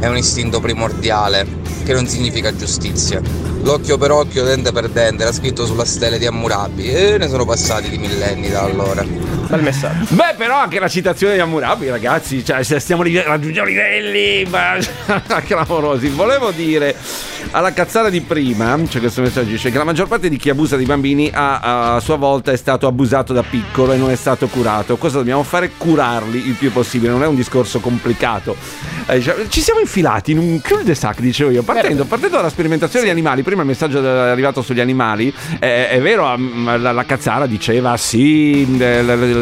[0.00, 1.46] è un istinto primordiale
[1.84, 3.22] che non significa giustizia.
[3.62, 7.44] L'occhio per occhio, dente per dente, era scritto sulla stele di Hammurabi e ne sono
[7.44, 9.06] passati di millenni da allora.
[9.48, 10.14] Bel messaggio.
[10.14, 14.76] Beh, però anche la citazione di Hammurabi, ragazzi, cioè stiamo raggiungendo livelli ma,
[15.42, 16.08] clamorosi.
[16.08, 16.94] Volevo dire
[17.52, 20.76] alla cazzara di prima, cioè questo messaggio dice che la maggior parte di chi abusa
[20.76, 24.48] di bambini ha, a sua volta è stato abusato da piccolo e non è stato
[24.48, 24.98] curato.
[24.98, 25.70] Cosa dobbiamo fare?
[25.78, 28.54] Curarli il più possibile, non è un discorso complicato.
[29.06, 33.10] Eh, dice, ci siamo infilati in un cul-de-sac, dicevo io, partendo, partendo dalla sperimentazione di
[33.10, 33.42] animali.
[33.42, 38.66] Prima il messaggio è arrivato sugli animali, eh, è vero, la, la cazzara diceva sì,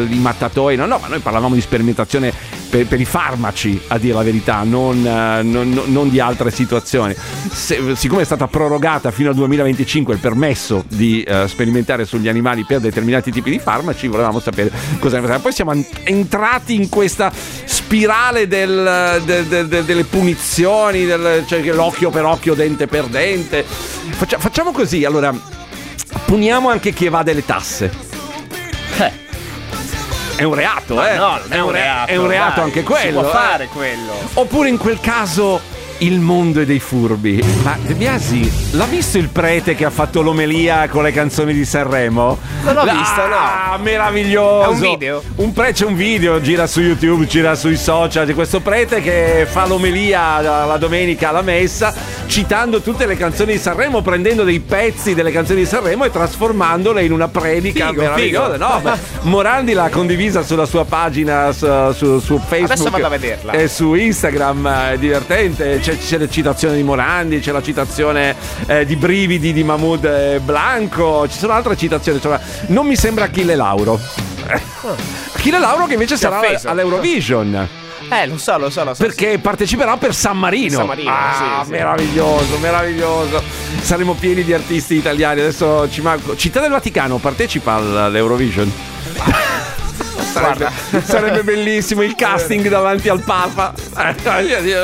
[0.01, 2.33] i mattatoi, no, no, ma noi parlavamo di sperimentazione
[2.69, 7.15] per, per i farmaci, a dire la verità, non, eh, non- non- di altre situazioni.
[7.51, 12.63] Se- siccome è stata prorogata fino al 2025 il permesso di eh, sperimentare sugli animali
[12.65, 15.39] per determinati tipi di farmaci, volevamo sapere cosa ne.
[15.39, 15.73] Poi siamo
[16.03, 17.31] entrati in questa
[17.65, 23.63] spirale del- de- de- de- delle punizioni, del- cioè l'occhio per occhio, dente per dente.
[23.65, 25.33] Faccia- facciamo così, allora,
[26.25, 28.05] puniamo anche chi evade le tasse.
[30.37, 31.15] È un reato, eh?
[31.15, 33.21] no, non è un re- reato, È un reato dai, anche si quello.
[33.21, 33.33] può eh.
[33.33, 34.13] fare quello.
[34.35, 35.59] Oppure in quel caso
[35.99, 37.43] il mondo è dei furbi.
[37.63, 41.65] Ma De Biasi, l'ha visto il prete che ha fatto l'omelia con le canzoni di
[41.65, 42.37] Sanremo?
[42.63, 43.83] Non l'ho Ah, visto, no.
[43.83, 44.63] meraviglioso.
[44.69, 45.23] È un video?
[45.37, 49.47] Un pre- c'è un video, gira su YouTube, gira sui social di questo prete che
[49.49, 51.93] fa l'omelia la, domenica alla messa,
[52.27, 57.03] citando tutte le canzoni di Sanremo, prendendo dei pezzi delle canzoni di Sanremo e trasformandole
[57.03, 58.53] in una predica Figo, meravigliosa.
[58.53, 58.65] figo.
[58.67, 58.97] No, beh,
[59.29, 63.51] Morandi l'ha condivisa sulla sua pagina su, su- su Facebook Adesso vado a vederla.
[63.53, 65.79] e su Instagram, è divertente.
[65.87, 68.35] C'è, c'è la citazione di Morandi, c'è la citazione
[68.65, 72.17] eh, di Brividi di Mahmoud eh, Blanco, ci sono altre citazioni.
[72.17, 73.97] Insomma, non mi sembra Achille Lauro.
[75.31, 76.67] Achille Lauro che invece sarà offeso.
[76.67, 77.69] all'Eurovision.
[78.09, 79.01] Eh, lo so, lo so, lo so.
[79.01, 80.75] Perché parteciperà per San Marino.
[80.75, 81.71] San Marino, ah, sì, sì.
[81.71, 83.41] meraviglioso, meraviglioso.
[83.79, 85.39] Saremo pieni di artisti italiani.
[85.39, 86.35] Adesso ci manco.
[86.35, 88.69] Città del Vaticano partecipa all'Eurovision.
[90.37, 90.71] Sarebbe,
[91.03, 93.73] sarebbe bellissimo il casting davanti al Papa.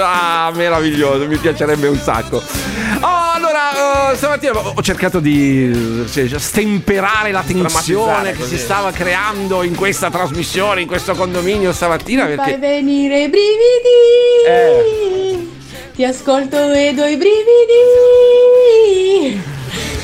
[0.04, 2.38] Ah, meraviglioso, mi piacerebbe un sacco.
[3.02, 8.58] Oh, allora, oh, stamattina ho cercato di cioè, stemperare la tensione che così.
[8.58, 12.26] si stava creando in questa trasmissione, in questo condominio stamattina.
[12.26, 13.62] Fai Perché venire i brividi.
[15.96, 17.42] Ti ascolto e do i brividi.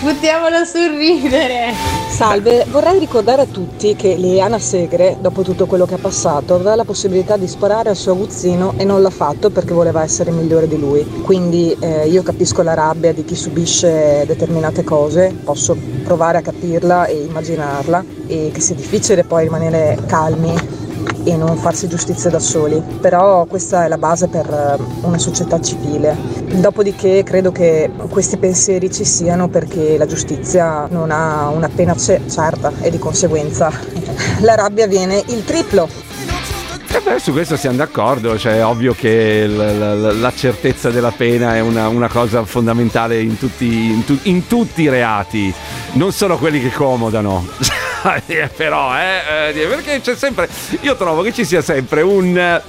[0.01, 1.73] Buttiamolo a sorridere.
[2.09, 6.73] Salve, vorrei ricordare a tutti che Liliana Segre, dopo tutto quello che ha passato, aveva
[6.75, 10.69] la possibilità di sparare al suo aguzzino e non l'ha fatto perché voleva essere migliore
[10.69, 11.03] di lui.
[11.23, 15.75] Quindi eh, io capisco la rabbia di chi subisce determinate cose, posso
[16.05, 20.87] provare a capirla e immaginarla e che sia difficile poi rimanere calmi
[21.29, 25.61] e non farsi giustizia da soli, però questa è la base per eh, una società
[25.61, 26.15] civile.
[26.55, 32.21] Dopodiché credo che questi pensieri ci siano perché la giustizia non ha una pena ce-
[32.29, 33.71] certa e di conseguenza
[34.41, 35.87] la rabbia viene il triplo.
[36.91, 41.11] Eh beh, su questo siamo d'accordo, cioè è ovvio che l- l- la certezza della
[41.15, 45.53] pena è una, una cosa fondamentale in tutti, in, tu- in tutti i reati,
[45.93, 47.45] non solo quelli che comodano.
[48.27, 50.47] Eh, Però, eh, eh, perché c'è sempre,
[50.81, 52.61] io trovo che ci sia sempre un,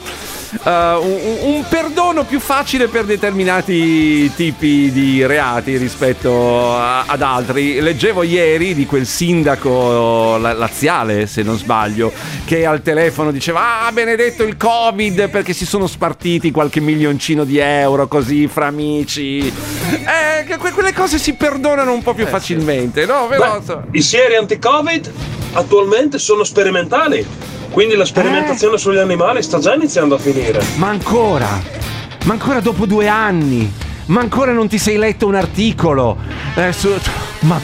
[0.65, 7.81] eh, un, un perdono più facile per determinati tipi di reati rispetto a- ad altri.
[7.81, 12.13] Leggevo ieri di quel sindaco la- laziale, se non sbaglio,
[12.45, 17.59] che al telefono diceva ah benedetto il covid perché si sono spartiti qualche milioncino di
[17.59, 23.27] euro così fra amici eh, que- quelle cose si perdonano un po' più facilmente no?
[23.29, 25.13] Però, Beh, I sieri anti-Covid
[25.53, 27.27] attualmente sono sperimentali.
[27.71, 30.63] Quindi la sperimentazione sugli animali sta già iniziando a finire.
[30.77, 31.49] Ma ancora?
[32.25, 33.73] Ma ancora dopo due anni?
[34.07, 36.17] Ma ancora non ti sei letto un articolo?
[36.57, 36.93] Eh, su-
[37.41, 37.61] ma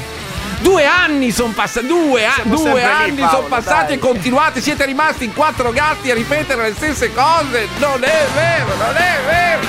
[0.60, 3.94] due anni sono passati, due, a- due anni sono passati dai.
[3.96, 7.66] e continuate, siete rimasti in quattro gatti a ripetere le stesse cose.
[7.78, 9.60] Non è vero, non è vero.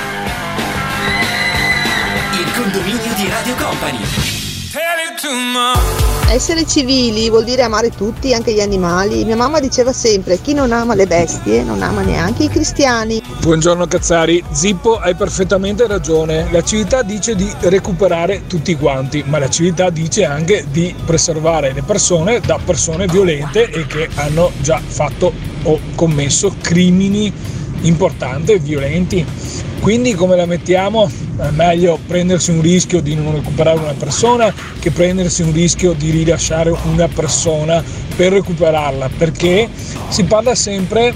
[2.40, 4.37] Il condominio di Radio Company.
[6.30, 9.25] Essere civili vuol dire amare tutti, anche gli animali.
[9.25, 13.21] Mia mamma diceva sempre: chi non ama le bestie non ama neanche i cristiani.
[13.39, 19.49] Buongiorno Cazzari, Zippo hai perfettamente ragione, la civiltà dice di recuperare tutti quanti, ma la
[19.49, 25.34] civiltà dice anche di preservare le persone da persone violente e che hanno già fatto
[25.63, 27.34] o commesso crimini
[27.82, 29.25] importanti e violenti.
[29.80, 31.09] Quindi come la mettiamo?
[31.38, 36.09] È meglio prendersi un rischio di non recuperare una persona che prendersi un rischio di
[36.09, 37.84] rilasciare una persona
[38.15, 39.69] per recuperarla, perché
[40.09, 41.13] si parla sempre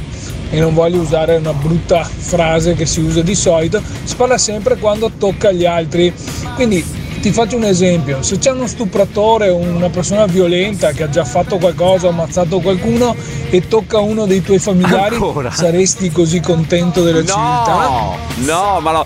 [0.51, 4.78] e non voglio usare una brutta frase che si usa di solito, si parla sempre
[4.78, 6.14] quando tocca agli altri.
[6.55, 6.84] Quindi
[7.22, 11.24] ti faccio un esempio, se c'è uno stupratore o una persona violenta che ha già
[11.24, 13.16] fatto qualcosa, ha ammazzato qualcuno
[13.50, 15.52] e tocca uno dei tuoi familiari, Ancora?
[15.52, 17.74] saresti così contento della civiltà?
[17.74, 19.06] No, no, ma no.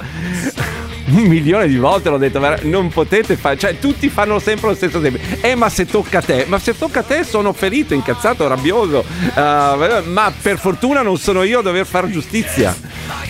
[1.08, 4.76] Un milione di volte l'ho detto, ma non potete fare, cioè tutti fanno sempre lo
[4.76, 5.20] stesso esempio.
[5.42, 9.04] Eh, ma se tocca a te, ma se tocca a te sono ferito, incazzato, rabbioso.
[9.36, 12.76] Uh, ma per fortuna non sono io a dover fare giustizia.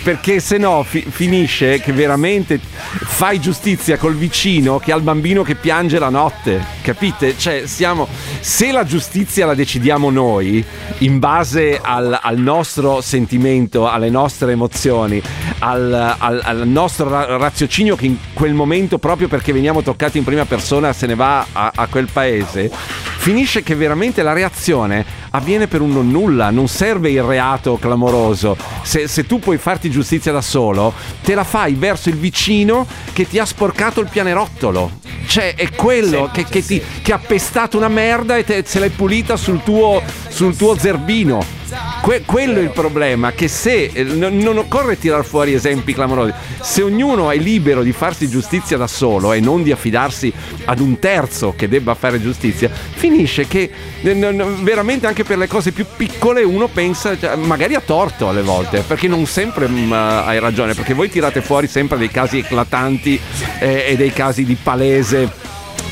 [0.02, 5.42] Perché se no fi- finisce che veramente fai giustizia col vicino che ha il bambino
[5.42, 6.64] che piange la notte.
[6.82, 7.36] Capite?
[7.36, 8.06] Cioè, siamo.
[8.40, 10.64] Se la giustizia la decidiamo noi,
[10.98, 15.20] in base al, al nostro sentimento, alle nostre emozioni,
[15.58, 20.24] al, al- al nostro ra- raziocinio che in quel momento, proprio perché veniamo toccati in
[20.24, 22.70] prima persona, se ne va a, a quel paese,
[23.16, 28.56] finisce che veramente la reazione avviene per un non nulla, non serve il reato clamoroso.
[28.82, 33.28] Se, se tu puoi farti giustizia da solo, te la fai verso il vicino che
[33.28, 34.90] ti ha sporcato il pianerottolo.
[35.26, 38.90] Cioè, è quello che, che ti, che ha pestato una merda e te, se l'hai
[38.90, 41.55] pulita sul tuo, sul tuo zerbino.
[42.02, 46.32] Que- quello è il problema, che se eh, non, non occorre tirar fuori esempi clamorosi,
[46.60, 50.32] se ognuno è libero di farsi giustizia da solo e non di affidarsi
[50.64, 53.70] ad un terzo che debba fare giustizia, finisce che
[54.02, 58.28] eh, non- veramente anche per le cose più piccole uno pensa, cioè, magari a torto
[58.28, 62.38] alle volte, perché non sempre mm, hai ragione, perché voi tirate fuori sempre dei casi
[62.38, 63.20] eclatanti
[63.58, 65.45] eh, e dei casi di palese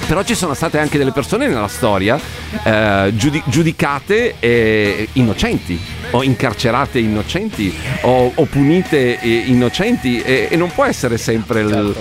[0.06, 2.18] però ci sono state anche delle persone nella storia
[2.62, 5.80] eh, giudi- giudicate eh, innocenti
[6.10, 11.94] o incarcerate innocenti o, o punite eh, innocenti e, e non può essere sempre il,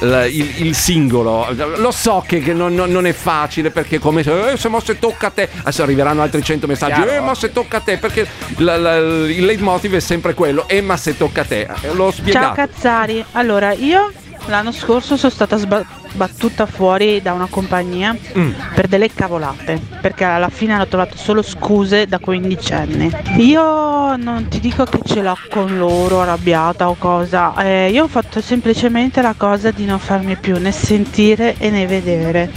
[0.00, 1.46] il- il- il singolo.
[1.76, 4.98] Lo so che, che non, non- è facile perché come se, eh, se ma se
[4.98, 8.26] tocca a te adesso arriveranno altri 100 messaggi eh ma se tocca a te perché
[8.56, 12.10] la- la- il leitmotiv è sempre quello eh ma se tocca a te l'ho Ciao
[12.10, 12.54] spiegato.
[12.54, 14.10] Cazzari, allora io
[14.46, 18.50] l'anno scorso sono stata sba- battuta fuori da una compagnia Mm.
[18.74, 23.10] per delle cavolate, perché alla fine hanno trovato solo scuse da quindicenni.
[23.36, 28.08] Io non ti dico che ce l'ho con loro arrabbiata o cosa, eh, io ho
[28.08, 32.50] fatto semplicemente la cosa di non farmi più né sentire e né vedere,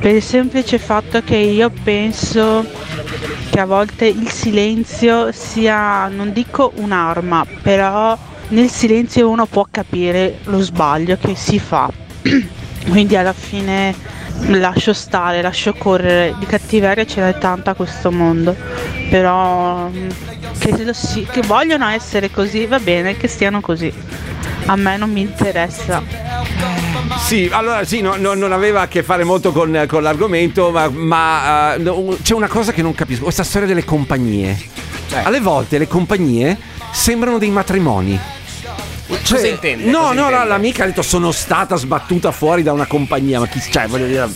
[0.00, 2.64] per il semplice fatto che io penso
[3.50, 8.16] che a volte il silenzio sia, non dico un'arma, però
[8.48, 11.90] nel silenzio uno può capire lo sbaglio che si fa.
[12.88, 13.94] Quindi alla fine
[14.46, 16.34] lascio stare, lascio correre.
[16.38, 18.56] Di cattiveria ce n'è tanta a questo mondo.
[19.10, 20.08] Però mm,
[20.58, 23.92] che, si- che vogliono essere così, va bene, che stiano così.
[24.66, 26.02] A me non mi interessa.
[27.18, 30.88] Sì, allora sì, no- no- non aveva a che fare molto con, con l'argomento, ma,
[30.88, 34.56] ma, no, c'è una cosa che non capisco, questa storia delle compagnie.
[35.24, 36.56] Alle volte le compagnie
[36.92, 38.18] sembrano dei matrimoni.
[39.08, 39.84] Cosa intende?
[39.90, 40.44] No, Cosa no, intende?
[40.48, 44.28] l'amica ha detto sono stata sbattuta fuori da una compagnia, ma chi, cioè, voglio dire,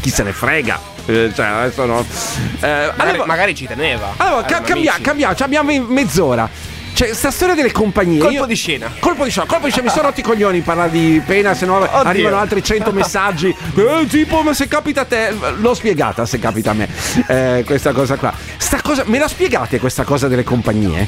[0.00, 0.78] chi se ne frega?
[1.06, 2.00] Eh, cioè, adesso no.
[2.00, 4.14] Eh, Magari, allora- magari ci teneva.
[4.16, 6.48] allora, ca- Erano cambia- cambiamo, cioè, abbiamo mezz'ora.
[6.96, 8.18] Cioè, sta storia delle compagnie.
[8.18, 8.90] Colpo io- di scena.
[8.98, 11.66] Colpo di scena, colpo di scena, mi sono rotti i coglioni parlare di pena, se
[11.66, 13.54] no arrivano altri 100 messaggi.
[13.76, 15.32] Eh, tipo, ma se capita a te.
[15.58, 16.88] L'ho spiegata se capita a me.
[17.28, 18.32] eh, questa cosa qua.
[18.56, 21.06] Sta cosa, me la spiegate questa cosa delle compagnie?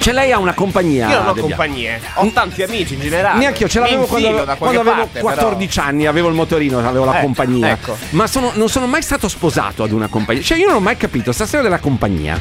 [0.00, 1.08] Cioè, lei ha una compagnia.
[1.10, 3.38] Io non ho compagnie, ho tanti amici in generale.
[3.38, 7.04] Neanche io, ce l'avevo quando, da quando avevo parte, 14 anni, avevo il motorino, avevo
[7.04, 7.70] la Eh, compagnia.
[7.70, 7.96] ecco.
[8.10, 10.42] Ma sono- non sono mai stato sposato ad una compagnia.
[10.42, 12.38] Cioè, io non ho mai capito, stasera della compagnia.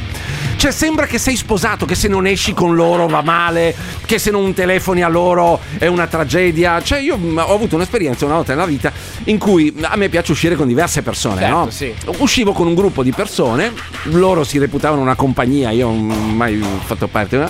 [0.59, 3.73] Cioè, sembra che sei sposato, che se non esci con loro va male,
[4.05, 6.81] che se non telefoni a loro è una tragedia.
[6.81, 8.91] Cioè, io mh, ho avuto un'esperienza una volta nella vita
[9.25, 11.69] in cui a me piace uscire con diverse persone, Certo, no?
[11.69, 11.93] sì.
[12.17, 13.71] Uscivo con un gruppo di persone,
[14.03, 17.37] loro si reputavano una compagnia, io non ho mai fatto parte.
[17.37, 17.49] no?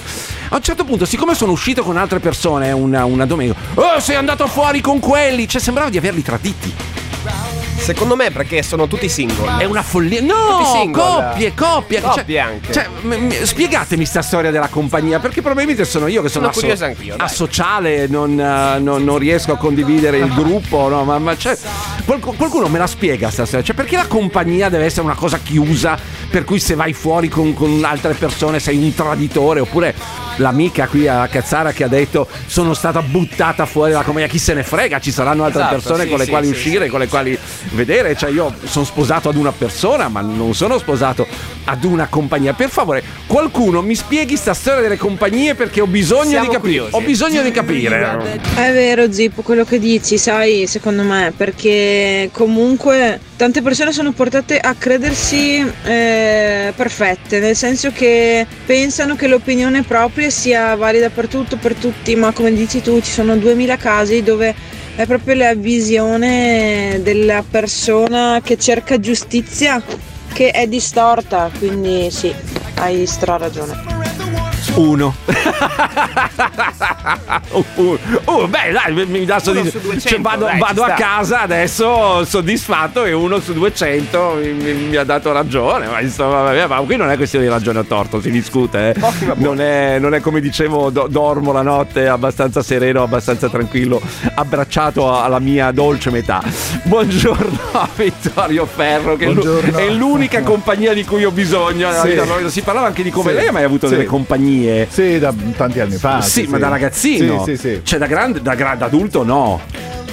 [0.50, 4.18] A un certo punto, siccome sono uscito con altre persone una, una domenica, oh, sei
[4.18, 6.74] andato fuori con quelli, cioè sembrava di averli traditi.
[7.80, 9.58] Secondo me perché sono tutti single.
[9.58, 10.22] È una follia.
[10.22, 10.36] No,
[10.92, 12.02] coppie, coppie.
[12.02, 12.72] Coppie cioè, anche.
[12.74, 16.60] cioè, m- m- spiegatemi sta storia della compagnia, perché probabilmente sono io che sono, Sono
[16.60, 17.26] curioso anch'io, dai.
[17.26, 21.58] asociale, non, eh, non- non riesco a condividere il gruppo, no, ma, ma cioè,
[22.06, 25.40] qualc- qualcuno me la spiega sta storia, cioè perché la compagnia deve essere una cosa
[25.42, 25.98] chiusa,
[26.30, 29.96] per cui se vai fuori con, con altre persone sei un traditore, oppure
[30.36, 34.54] l'amica qui a Cazzara che ha detto sono stata buttata fuori dalla compagnia, chi se
[34.54, 37.00] ne frega, ci saranno altre Esatto, persone sì, con le sì, quali sì, uscire, con
[37.00, 37.38] le quali
[37.72, 41.28] vedere, cioè io sono sposato ad una persona, ma non sono sposato
[41.66, 42.54] ad una compagnia.
[42.54, 46.80] Per favore, qualcuno mi spieghi sta storia delle compagnie perché ho bisogno Siamo di capire.
[46.80, 46.96] curiosi.
[46.96, 48.40] Ho bisogno di capire.
[48.56, 54.58] È vero Zippo quello che dici, sai, secondo me, perché comunque tante persone sono portate
[54.58, 61.58] a credersi eh, perfette, nel senso che pensano che l'opinione propria sia valida per tutto,
[61.58, 64.54] per tutti, ma come dici tu ci sono 2000 casi dove
[65.00, 69.82] è proprio la visione della persona che cerca giustizia
[70.34, 72.36] che è distorta, quindi sì,
[72.76, 73.99] hai stra ragione.
[74.80, 75.14] Uno.
[77.52, 80.92] Uh, uh, beh, dai, mi- dà Uno soddisf- su 200, cioè, vado, dai, vado a
[80.92, 85.88] casa adesso soddisfatto e uno su 200 mi, mi- mi ha dato ragione.
[85.88, 88.94] Ma insomma, vabbè, ma qui non è questione di ragione o torto, si discute.
[88.96, 89.34] eh.
[89.36, 94.02] Non, è, non è come dicevo, do- dormo la notte abbastanza sereno, abbastanza tranquillo,
[94.36, 96.42] abbracciato alla mia dolce metà.
[96.84, 99.78] Buongiorno a Vittorio Ferro, che Buongiorno.
[99.78, 101.90] è l'unica compagnia di cui ho bisogno.
[102.02, 102.20] Sì.
[102.48, 103.36] Si parlava anche di come Sì.
[103.38, 103.94] lei ha mai avuto Sì.
[103.96, 104.69] delle compagnie.
[104.90, 106.22] Sì, da tanti anni fa.
[106.22, 107.44] Sì, ma da ragazzino.
[107.44, 107.82] Sì, sì, sì.
[107.84, 109.62] Cioè, da grande, da grande adulto no.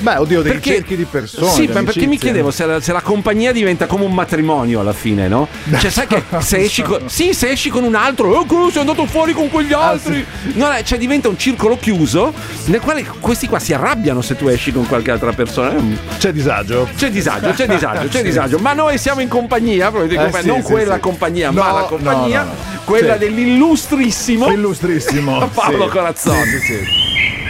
[0.00, 1.50] Beh, oddio, dei Perché- cerchi di persone.
[1.50, 4.92] Sì, ma perché mi chiedevo se la, se la compagnia diventa come un matrimonio alla
[4.92, 5.48] fine, no?
[5.78, 9.06] Cioè, sai che se esci con, sì, se esci con un altro, oh, sei andato
[9.06, 10.24] fuori con quegli Ah, altri.
[10.54, 12.32] No, eh, cioè diventa un circolo chiuso
[12.66, 15.74] nel quale questi qua si arrabbiano se tu esci con qualche altra persona.
[15.76, 15.80] Eh,
[16.18, 16.88] C'è disagio.
[16.96, 18.22] C'è disagio, c'è disagio, c'è Sì.
[18.24, 18.58] disagio.
[18.58, 21.86] Ma noi siamo in compagnia, Eh, compagnia, sì, non quella compagnia, No, ma la no,
[21.86, 22.54] compagnia, no, no.
[22.84, 25.48] quella dell'illustrissimo Illustrissimo.
[25.54, 25.88] Paolo.
[25.88, 26.44] Corazzoni.
[26.44, 27.04] Sì, sì.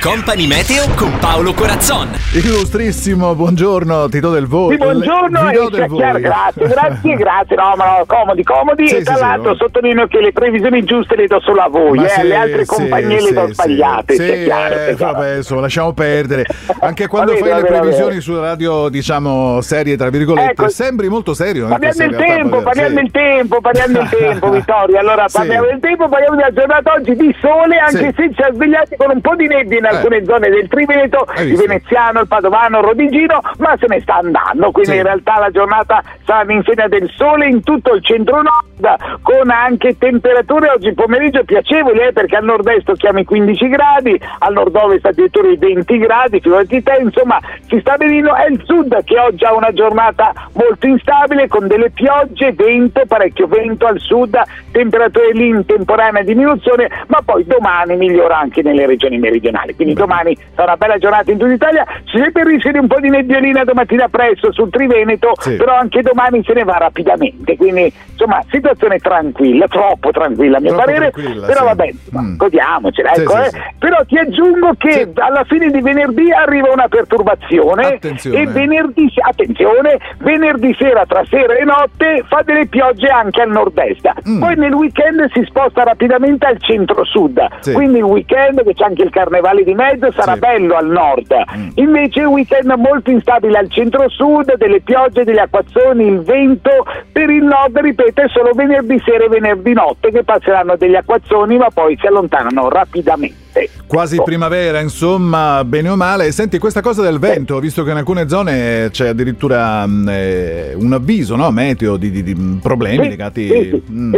[0.07, 2.09] Company Meteo con Paolo Corazzon.
[2.35, 4.75] Illustrissimo, buongiorno, ti do del voi.
[4.75, 6.21] Sì, buongiorno e del chiaro, voi.
[6.21, 7.57] grazie, grazie, grazie.
[7.57, 8.87] No, ma no, comodi, comodi.
[8.87, 9.57] Sì, e tra sì, l'altro no.
[9.57, 12.77] sottolineo che le previsioni giuste le do solo a voi, eh, sì, alle altre sì,
[12.77, 13.53] compagnie sì, le do sì.
[13.55, 14.15] sbagliate.
[14.15, 16.45] Sì, chiaro, eh, vabbè, insomma, lasciamo perdere.
[16.83, 18.21] Anche quando Va bene, fai le va bene, va previsioni bene.
[18.21, 20.69] sulla radio, diciamo, serie, tra virgolette, Ecco.
[20.69, 21.67] sembri molto serio.
[21.67, 24.99] Parliamo del tempo, parliamo del tempo, parliamo del tempo, Vittorio.
[25.01, 28.95] Allora, parliamo del tempo, parliamo della giornata oggi di sole, anche se ci ha svegliati
[28.97, 29.96] con un po' di nebbia in Eh.
[29.97, 31.57] Alcune zone del Triveneto, Hai il?
[31.57, 34.71] Veneziano, il Padovano, il Rodigino, ma se ne sta andando.
[34.71, 34.97] Quindi Sì.
[34.97, 40.69] in realtà la giornata sarà all'insegna del sole in tutto il centro-nord, con anche temperature
[40.71, 45.57] oggi pomeriggio piacevoli, eh, perché al nord-est tocchiamo i 15 gradi, al nord-ovest addirittura i
[45.57, 47.39] 20 gradi, figurati te, insomma,
[47.69, 48.35] si sta benino.
[48.35, 53.47] È il sud che oggi ha una giornata molto instabile, con delle piogge, vento, parecchio
[53.47, 54.39] vento al sud,
[54.73, 59.75] temperature lì in temporanea diminuzione, ma poi domani migliora anche nelle regioni meridionali.
[59.75, 63.01] Quindi domani sarà una bella giornata in tutta Italia, sempre il rischio di un po'
[63.01, 65.57] di nebbiolina domattina presto sul Triveneto, Sì.
[65.57, 70.73] però anche domani se ne va rapidamente, quindi insomma situazione tranquilla, troppo tranquilla a mio
[70.75, 71.65] Troppo parere, però sì.
[71.65, 72.37] vabbè, Mm.
[72.37, 73.51] godiamocela, Sì, ecco, eh.
[73.79, 78.41] però ti aggiungo che alla fine di venerdì arriva una perturbazione Attenzione.
[78.43, 84.09] e venerdì, attenzione, venerdì sera tra sera e notte fa delle piogge anche al nord-est,
[84.29, 84.41] Mm.
[84.41, 87.41] poi nel weekend si sposta rapidamente al centro-sud,
[87.73, 90.39] quindi il weekend che c'è anche il carnevale di mezzo sarà Sì.
[90.39, 91.69] bello al nord, Mm.
[91.75, 96.71] invece il weekend molto instabile al centro-sud, delle piogge, degli acquazzoni, il vento,
[97.11, 101.57] per il nord ripeto è solo venerdì sera e venerdì notte che passeranno degli acquazzoni
[101.59, 103.45] ma poi si allontanano rapidamente.
[103.87, 106.31] Quasi primavera, insomma, bene o male.
[106.31, 110.93] Senti, questa cosa del vento, visto che in alcune zone c'è addirittura mh, eh, un
[110.93, 111.51] avviso, no?
[111.51, 113.49] Meteo di, di- di, mh, problemi Sì, legati.
[113.49, 113.93] sì, sì.
[113.93, 114.15] Mm.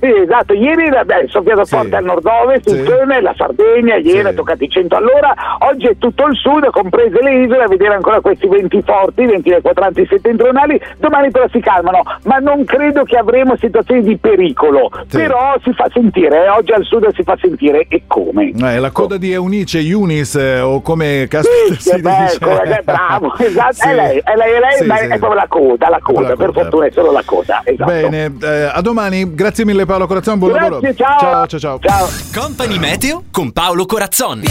[0.00, 1.76] Sì, esatto, ieri è soffiato Sì.
[1.76, 2.76] forte al nord-ovest, Sì.
[2.76, 4.26] il Fene, la Sardegna, ieri Sì.
[4.26, 5.34] è toccato i 100 all'ora,
[5.70, 9.50] oggi è tutto il sud, comprese le isole, a vedere ancora questi venti forti, venti
[9.50, 14.90] dei quadranti settentrionali, domani però si calmano, ma non credo che avremo situazioni di pericolo,
[15.08, 15.18] Sì.
[15.18, 18.50] però si fa sentire, eh, oggi al sud si fa sentire e come.
[18.58, 22.24] Eh, la coda di Eunice, Eunice, eh, o come caspita Sì, si bello,
[22.60, 22.78] dice.
[22.78, 23.88] eh, bravo, esatto, Sì.
[23.88, 26.60] è lei, è lei, è lei, è proprio la coda, la coda, La per coda.
[26.62, 27.90] fortuna è solo la coda, esatto.
[27.90, 30.94] Bene, eh, a domani, grazie mille mille Paolo Corazzon, buon Grazie, lavoro.
[30.94, 31.46] ciao.
[31.46, 31.78] ciao, ciao.
[31.80, 32.08] ciao.
[32.34, 34.42] Company Meteo con Paolo Corazzon.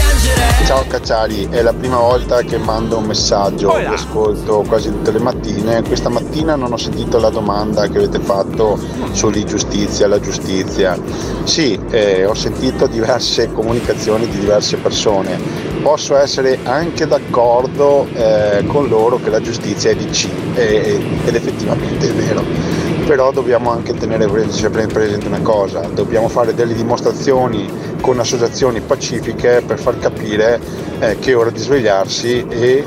[0.66, 5.18] Ciao Cacciari, è la prima volta che mando un messaggio, vi ascolto quasi tutte le
[5.18, 5.82] mattine.
[5.82, 8.78] Questa mattina non ho sentito la domanda che avete fatto
[9.12, 10.98] sull'ingiustizia, la giustizia.
[11.44, 15.70] Sì, eh, ho sentito diverse comunicazioni di diverse persone.
[15.82, 21.34] Posso essere anche d'accordo eh, con loro che la giustizia è di C eh, ed
[21.34, 22.81] effettivamente è vero.
[23.06, 27.68] Però dobbiamo anche tenere sempre presente una cosa, dobbiamo fare delle dimostrazioni
[28.00, 30.60] con associazioni pacifiche per far capire
[30.98, 32.84] eh, che è ora di svegliarsi e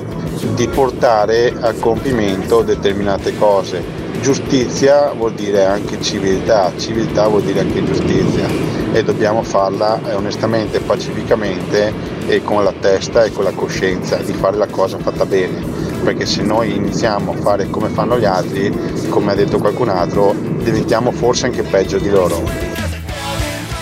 [0.54, 4.04] di portare a compimento determinate cose.
[4.22, 8.48] Giustizia vuol dire anche civiltà, civiltà vuol dire anche giustizia
[8.92, 11.94] e dobbiamo farla eh, onestamente, pacificamente
[12.28, 15.62] e con la testa e con la coscienza di fare la cosa fatta bene,
[16.04, 18.72] perché se noi iniziamo a fare come fanno gli altri,
[19.10, 22.75] come ha detto qualcun altro, diventiamo forse anche peggio di loro.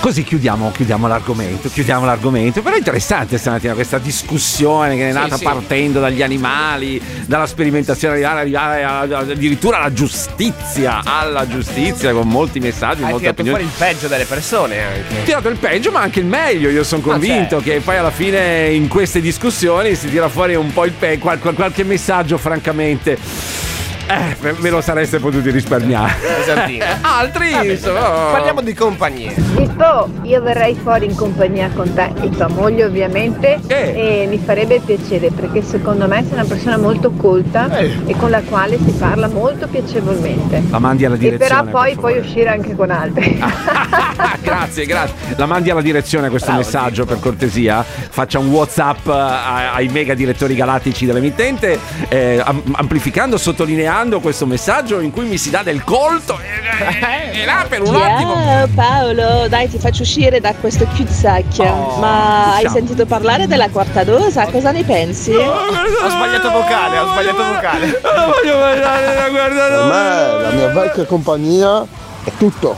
[0.03, 2.61] Così chiudiamo, chiudiamo l'argomento, chiudiamo l'argomento.
[2.61, 5.45] Però è interessante stamattina questa discussione che è nata sì.
[5.45, 13.01] partendo dagli animali, dalla sperimentazione animale, arrivare addirittura alla giustizia, alla giustizia con molti messaggi,
[13.01, 13.63] Hai molte tirato fuori opinioni.
[13.63, 15.23] il peggio delle persone anche.
[15.23, 16.67] Tirato il peggio, ma anche il meglio.
[16.67, 17.61] Io sono Ma convinto certo.
[17.61, 21.83] che poi alla fine in queste discussioni si tira fuori un po' il peggio, qualche
[21.85, 23.62] messaggio, francamente.
[24.07, 26.11] Eh, me- me lo sareste potuti risparmiare.
[26.43, 26.85] Esatttino.
[27.01, 27.99] Altri, insomma.
[28.31, 29.33] Parliamo di compagnie.
[29.55, 34.81] Pippo, io verrei fuori in compagnia con te e tua moglie ovviamente e mi farebbe
[34.85, 39.27] piacere perché secondo me sei una persona molto colta e con la quale si parla
[39.27, 40.63] molto piacevolmente.
[40.69, 41.61] La mandi alla E direzione.
[41.61, 43.39] però poi per puoi uscire anche con altri.
[44.41, 45.15] Grazie, grazie.
[45.37, 47.83] La mandi alla direzione questo messaggio per cortesia.
[47.83, 51.79] Faccia un WhatsApp eh, ai mega direttori galattici dell'emittente,
[52.09, 56.39] eh, am- amplificando, sottolineando questo messaggio in cui mi si dà del colto.
[56.39, 58.33] E, e là per un attimo.
[58.33, 61.59] Ciao Paolo, dai ti faccio uscire da questo cul-de-sac.
[61.59, 62.71] Oh, Ma hai ciao.
[62.71, 64.47] sentito parlare della quarta dosa?
[64.47, 65.31] Cosa ne pensi?
[65.31, 68.01] Ho sbagliato vocale, ho sbagliato vocale.
[68.01, 71.85] voglio ballare la Per me la mia vecchia compagnia
[72.23, 72.75] è tutto.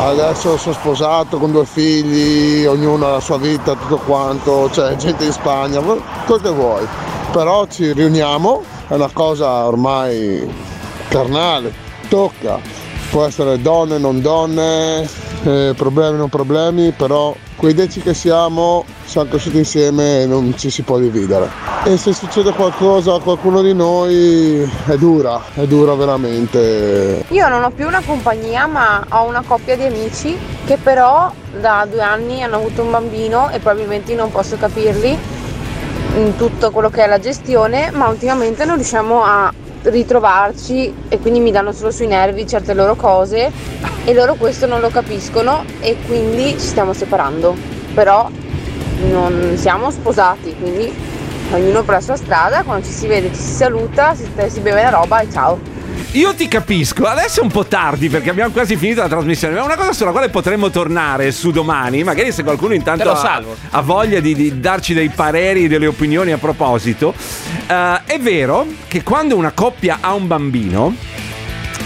[0.00, 5.24] Adesso sono sposato con due figli, ognuno ha la sua vita, tutto quanto, c'è gente
[5.24, 6.86] in Spagna, quel quel che vuoi.
[7.32, 10.46] Però ci riuniamo, è una cosa ormai
[11.08, 11.72] carnale,
[12.08, 12.58] tocca.
[13.10, 15.08] Può essere donne, non donne,
[15.44, 20.68] eh, problemi, non problemi, però quei dieci che siamo siamo cresciuti insieme e non ci
[20.70, 21.50] si può dividere.
[21.84, 27.24] E se succede qualcosa a qualcuno di noi è dura, è dura veramente.
[27.28, 30.36] Io non ho più una compagnia, ma ho una coppia di amici
[30.66, 35.37] che però da due anni hanno avuto un bambino e probabilmente non posso capirli
[36.18, 39.52] in tutto quello che è la gestione, ma ultimamente non riusciamo a
[39.82, 43.50] ritrovarci e quindi mi danno solo sui nervi certe loro cose
[44.04, 47.54] e loro questo non lo capiscono e quindi ci stiamo separando.
[47.94, 48.28] Però
[49.10, 50.92] non siamo sposati, quindi
[51.52, 54.82] ognuno per la sua strada, quando ci si vede ci si saluta, si, si beve
[54.82, 55.77] la roba e ciao.
[56.12, 59.60] Io ti capisco, adesso è un po' tardi perché abbiamo quasi finito la trasmissione, ma
[59.60, 63.80] è una cosa sulla quale potremmo tornare su domani, magari se qualcuno intanto ha, ha
[63.82, 67.12] voglia di, di darci dei pareri, delle opinioni a proposito.
[67.66, 70.94] Eh, è vero che quando una coppia ha un bambino,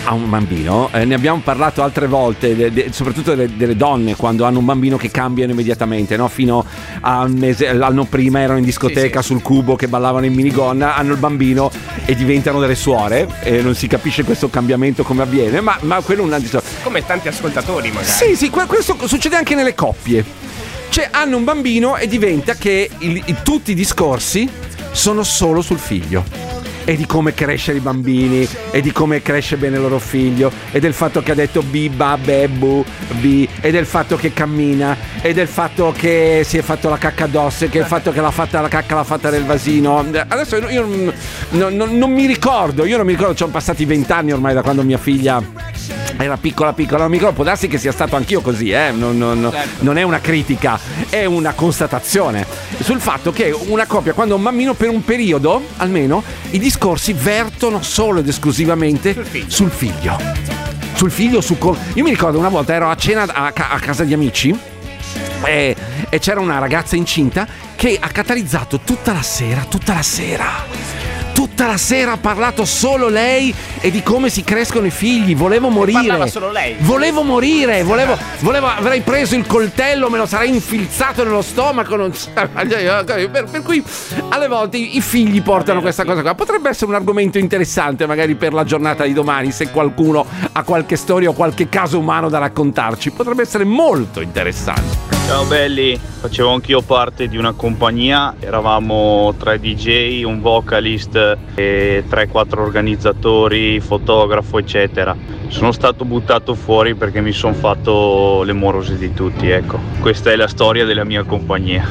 [0.04, 4.16] ha un bambino, eh, ne abbiamo parlato altre volte, de- de- soprattutto delle, delle donne
[4.16, 6.26] quando hanno un bambino che cambiano immediatamente, no?
[6.28, 6.64] fino
[7.02, 11.12] a un mese, l'anno prima erano in discoteca sul cubo che ballavano in minigonna, hanno
[11.12, 11.70] il bambino
[12.04, 16.22] e diventano delle suore e non si capisce questo cambiamento come avviene, ma, ma quello
[16.22, 18.06] è un altro Come tanti ascoltatori magari.
[18.10, 20.24] sì, sì, que- questo succede anche nelle coppie.
[20.88, 24.48] Cioè, hanno un bambino e diventa che il- tutti i discorsi
[24.90, 26.60] sono solo sul figlio.
[26.84, 30.80] E di come crescere i bambini, e di come cresce bene il loro figlio, e
[30.80, 32.84] del fatto che ha detto biba, bebu,
[33.20, 37.24] bi, e del fatto che cammina, e del fatto che si è fatto la cacca
[37.24, 40.04] addosso, e che il fatto che l'ha fatta la cacca l'ha fatta nel vasino.
[40.26, 40.86] Adesso io, io
[41.50, 44.62] non, non- non- mi ricordo, io non mi ricordo, ci sono passati vent'anni ormai da
[44.62, 45.40] quando mia figlia
[46.18, 48.92] era piccola piccola non mi ricordo può darsi che sia stato anch'io così eh?
[48.92, 50.78] non, non- non è una critica
[51.08, 52.46] è una constatazione
[52.80, 57.82] sul fatto che una coppia quando un bambino per un periodo almeno i discorsi vertono
[57.82, 59.12] solo ed esclusivamente
[59.48, 60.18] sul figlio.
[60.94, 61.42] sul figlio.
[61.42, 64.14] Su com- io mi ricordo una volta ero a cena a, ca- a casa di
[64.14, 64.58] amici
[65.44, 65.76] e,
[66.08, 67.46] e c'era una ragazza incinta
[67.76, 70.64] che ha catalizzato tutta la sera tutta la sera
[71.42, 75.34] Tutta la sera ha parlato solo lei e di come si crescono i figli.
[75.34, 75.98] Volevo morire.
[75.98, 76.76] parlava solo lei.
[76.78, 77.82] Volevo morire.
[77.82, 81.96] Volevo, volevo- avrei preso il coltello, me lo sarei infilzato nello stomaco.
[81.96, 83.82] Non per, per cui
[84.28, 86.36] alle volte i figli portano questa cosa qua.
[86.36, 90.94] Potrebbe essere un argomento interessante, magari per la giornata di domani, se qualcuno ha qualche
[90.94, 93.10] storia o qualche caso umano da raccontarci.
[93.10, 95.11] Potrebbe essere molto interessante.
[95.26, 102.58] Ciao belli, facevo anch'io parte di una compagnia, eravamo tre DJ, un vocalist e 3-4
[102.58, 105.16] organizzatori, fotografo eccetera.
[105.48, 109.78] Sono stato buttato fuori perché mi sono fatto le morose di tutti, ecco.
[110.00, 111.86] Questa è la storia della mia compagnia.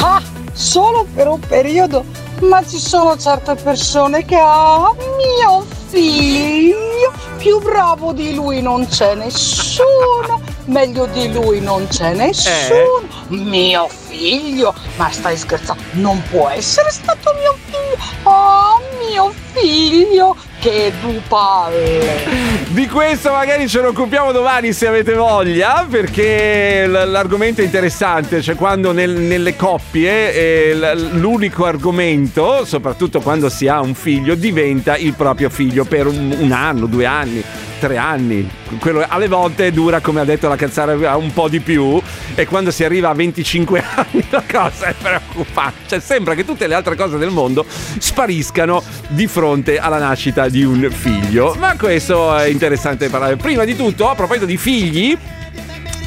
[0.00, 0.20] Ah,
[0.52, 2.04] solo per un periodo,
[2.40, 9.14] ma ci sono certe persone che ah, mio figlio, più bravo di lui non c'è
[9.14, 16.90] nessuno, meglio di lui non c'è nessuno, mio figlio, ma stai scherzando, non può essere
[16.90, 22.54] stato mio figlio, oh mio figlio, che due palle.
[22.68, 28.42] Di questo magari ce ne occupiamo domani se avete voglia, perché l- l'argomento è interessante,
[28.42, 34.34] cioè quando nel- nelle coppie eh, l- l'unico argomento, soprattutto quando si ha un figlio,
[34.34, 37.42] diventa il proprio figlio per un, un anno, due anni,
[37.78, 38.48] tre anni.
[38.78, 42.00] Quello alle volte dura, come ha detto la cazzara, un po' di più
[42.34, 45.80] e quando si arriva a 25 anni la cosa è preoccupante.
[45.88, 47.64] Cioè sembra che tutte le altre cose del mondo
[47.98, 51.54] spariscano di fronte alla nascita di un figlio.
[51.58, 53.36] Ma questo è interessante parlare.
[53.36, 55.16] Prima di tutto, a proposito di figli,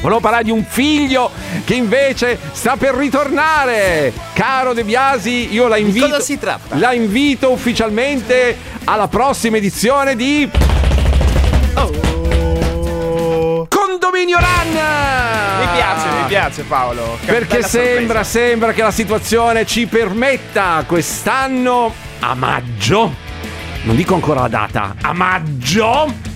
[0.00, 1.30] Volevo parlare di un figlio
[1.64, 4.12] che invece sta per ritornare.
[4.32, 6.06] Caro De Biasi, io la invito.
[6.06, 6.78] cosa si tratta?
[6.78, 10.69] La invito ufficialmente alla prossima edizione di.
[13.68, 14.72] Condominio Run!
[14.72, 17.18] Mi piace, mi piace Paolo.
[17.24, 23.14] Che Perché sembra, sembra che la situazione ci permetta quest'anno a maggio,
[23.84, 26.28] non dico ancora la data, a maggio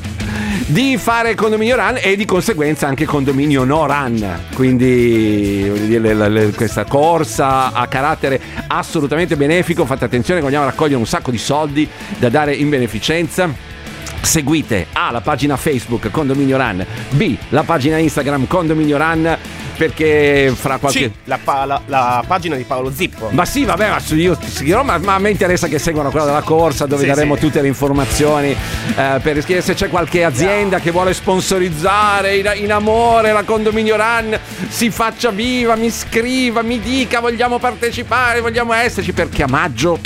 [0.67, 4.47] di fare condominio run e di conseguenza anche condominio no run.
[4.55, 9.85] Quindi dire, le- le- questa corsa a carattere assolutamente benefico.
[9.85, 11.87] Fate attenzione che vogliamo raccogliere un sacco di soldi
[12.19, 13.73] da dare in beneficenza.
[14.21, 19.37] Seguite A la pagina Facebook Condominio Run, B la pagina Instagram Condominio Run
[19.77, 20.99] perché fra qualche...
[21.01, 23.29] Sì, la, pa- la- la pagina di Paolo Zippo.
[23.33, 24.39] Ma sì, vabbè, ma su- io
[24.85, 27.41] ma, ma a me interessa che seguano quella della corsa dove Sì, daremo sì.
[27.41, 28.51] tutte le informazioni.
[28.97, 34.39] eh, perché se c'è qualche azienda che vuole sponsorizzare in, in amore la condominio run,
[34.69, 39.99] si faccia viva, mi scriva, mi dica vogliamo partecipare, vogliamo esserci perché a maggio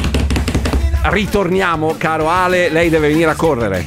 [1.10, 3.84] ritorniamo, caro Ale, lei deve venire a correre.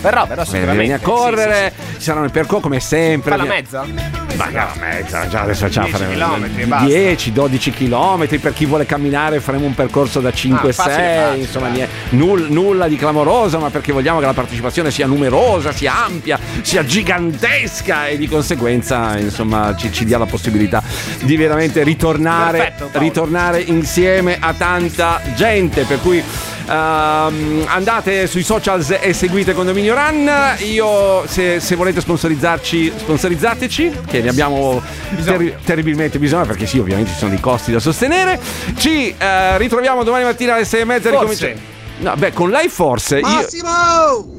[0.00, 1.04] Verrò, verrò Deve venire a sicuramente.
[1.04, 3.30] correre, ci saranno i percorsi come sempre.
[3.30, 4.23] Fa la mezza?
[4.36, 6.86] Ma no, mezza, già adesso già 10 faremo chilometri e basta.
[6.86, 11.68] 10-12 km per chi vuole camminare faremo un percorso da 5-6 Ah, facile, facile, insomma
[11.68, 16.38] nie- null- nulla di clamoroso ma perché vogliamo che la partecipazione sia numerosa sia ampia
[16.62, 20.82] sia gigantesca e di conseguenza insomma ci, ci dia la possibilità
[21.22, 26.22] di veramente ritornare Perfetto, ritornare insieme a tanta gente per cui
[26.68, 34.20] ehm, andate sui socials e seguite Condominio Run io se, se volete sponsorizzarci sponsorizzateci che
[34.20, 34.82] ne abbiamo
[35.24, 38.40] terri- terribilmente bisogno perché sì ovviamente ci sono dei costi da sostenere
[38.76, 41.46] ci eh, ritroviamo domani mattina alle 6 e mezza Forse.
[41.46, 44.32] ricominci- no beh con lei forse io, Massimo!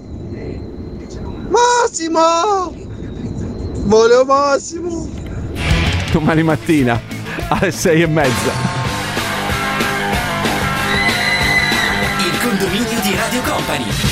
[1.50, 2.76] Massimo!
[3.86, 5.10] Volevo Massimo!
[6.12, 7.00] domani mattina
[7.50, 8.85] alle 6 e mezza
[13.68, 14.05] Il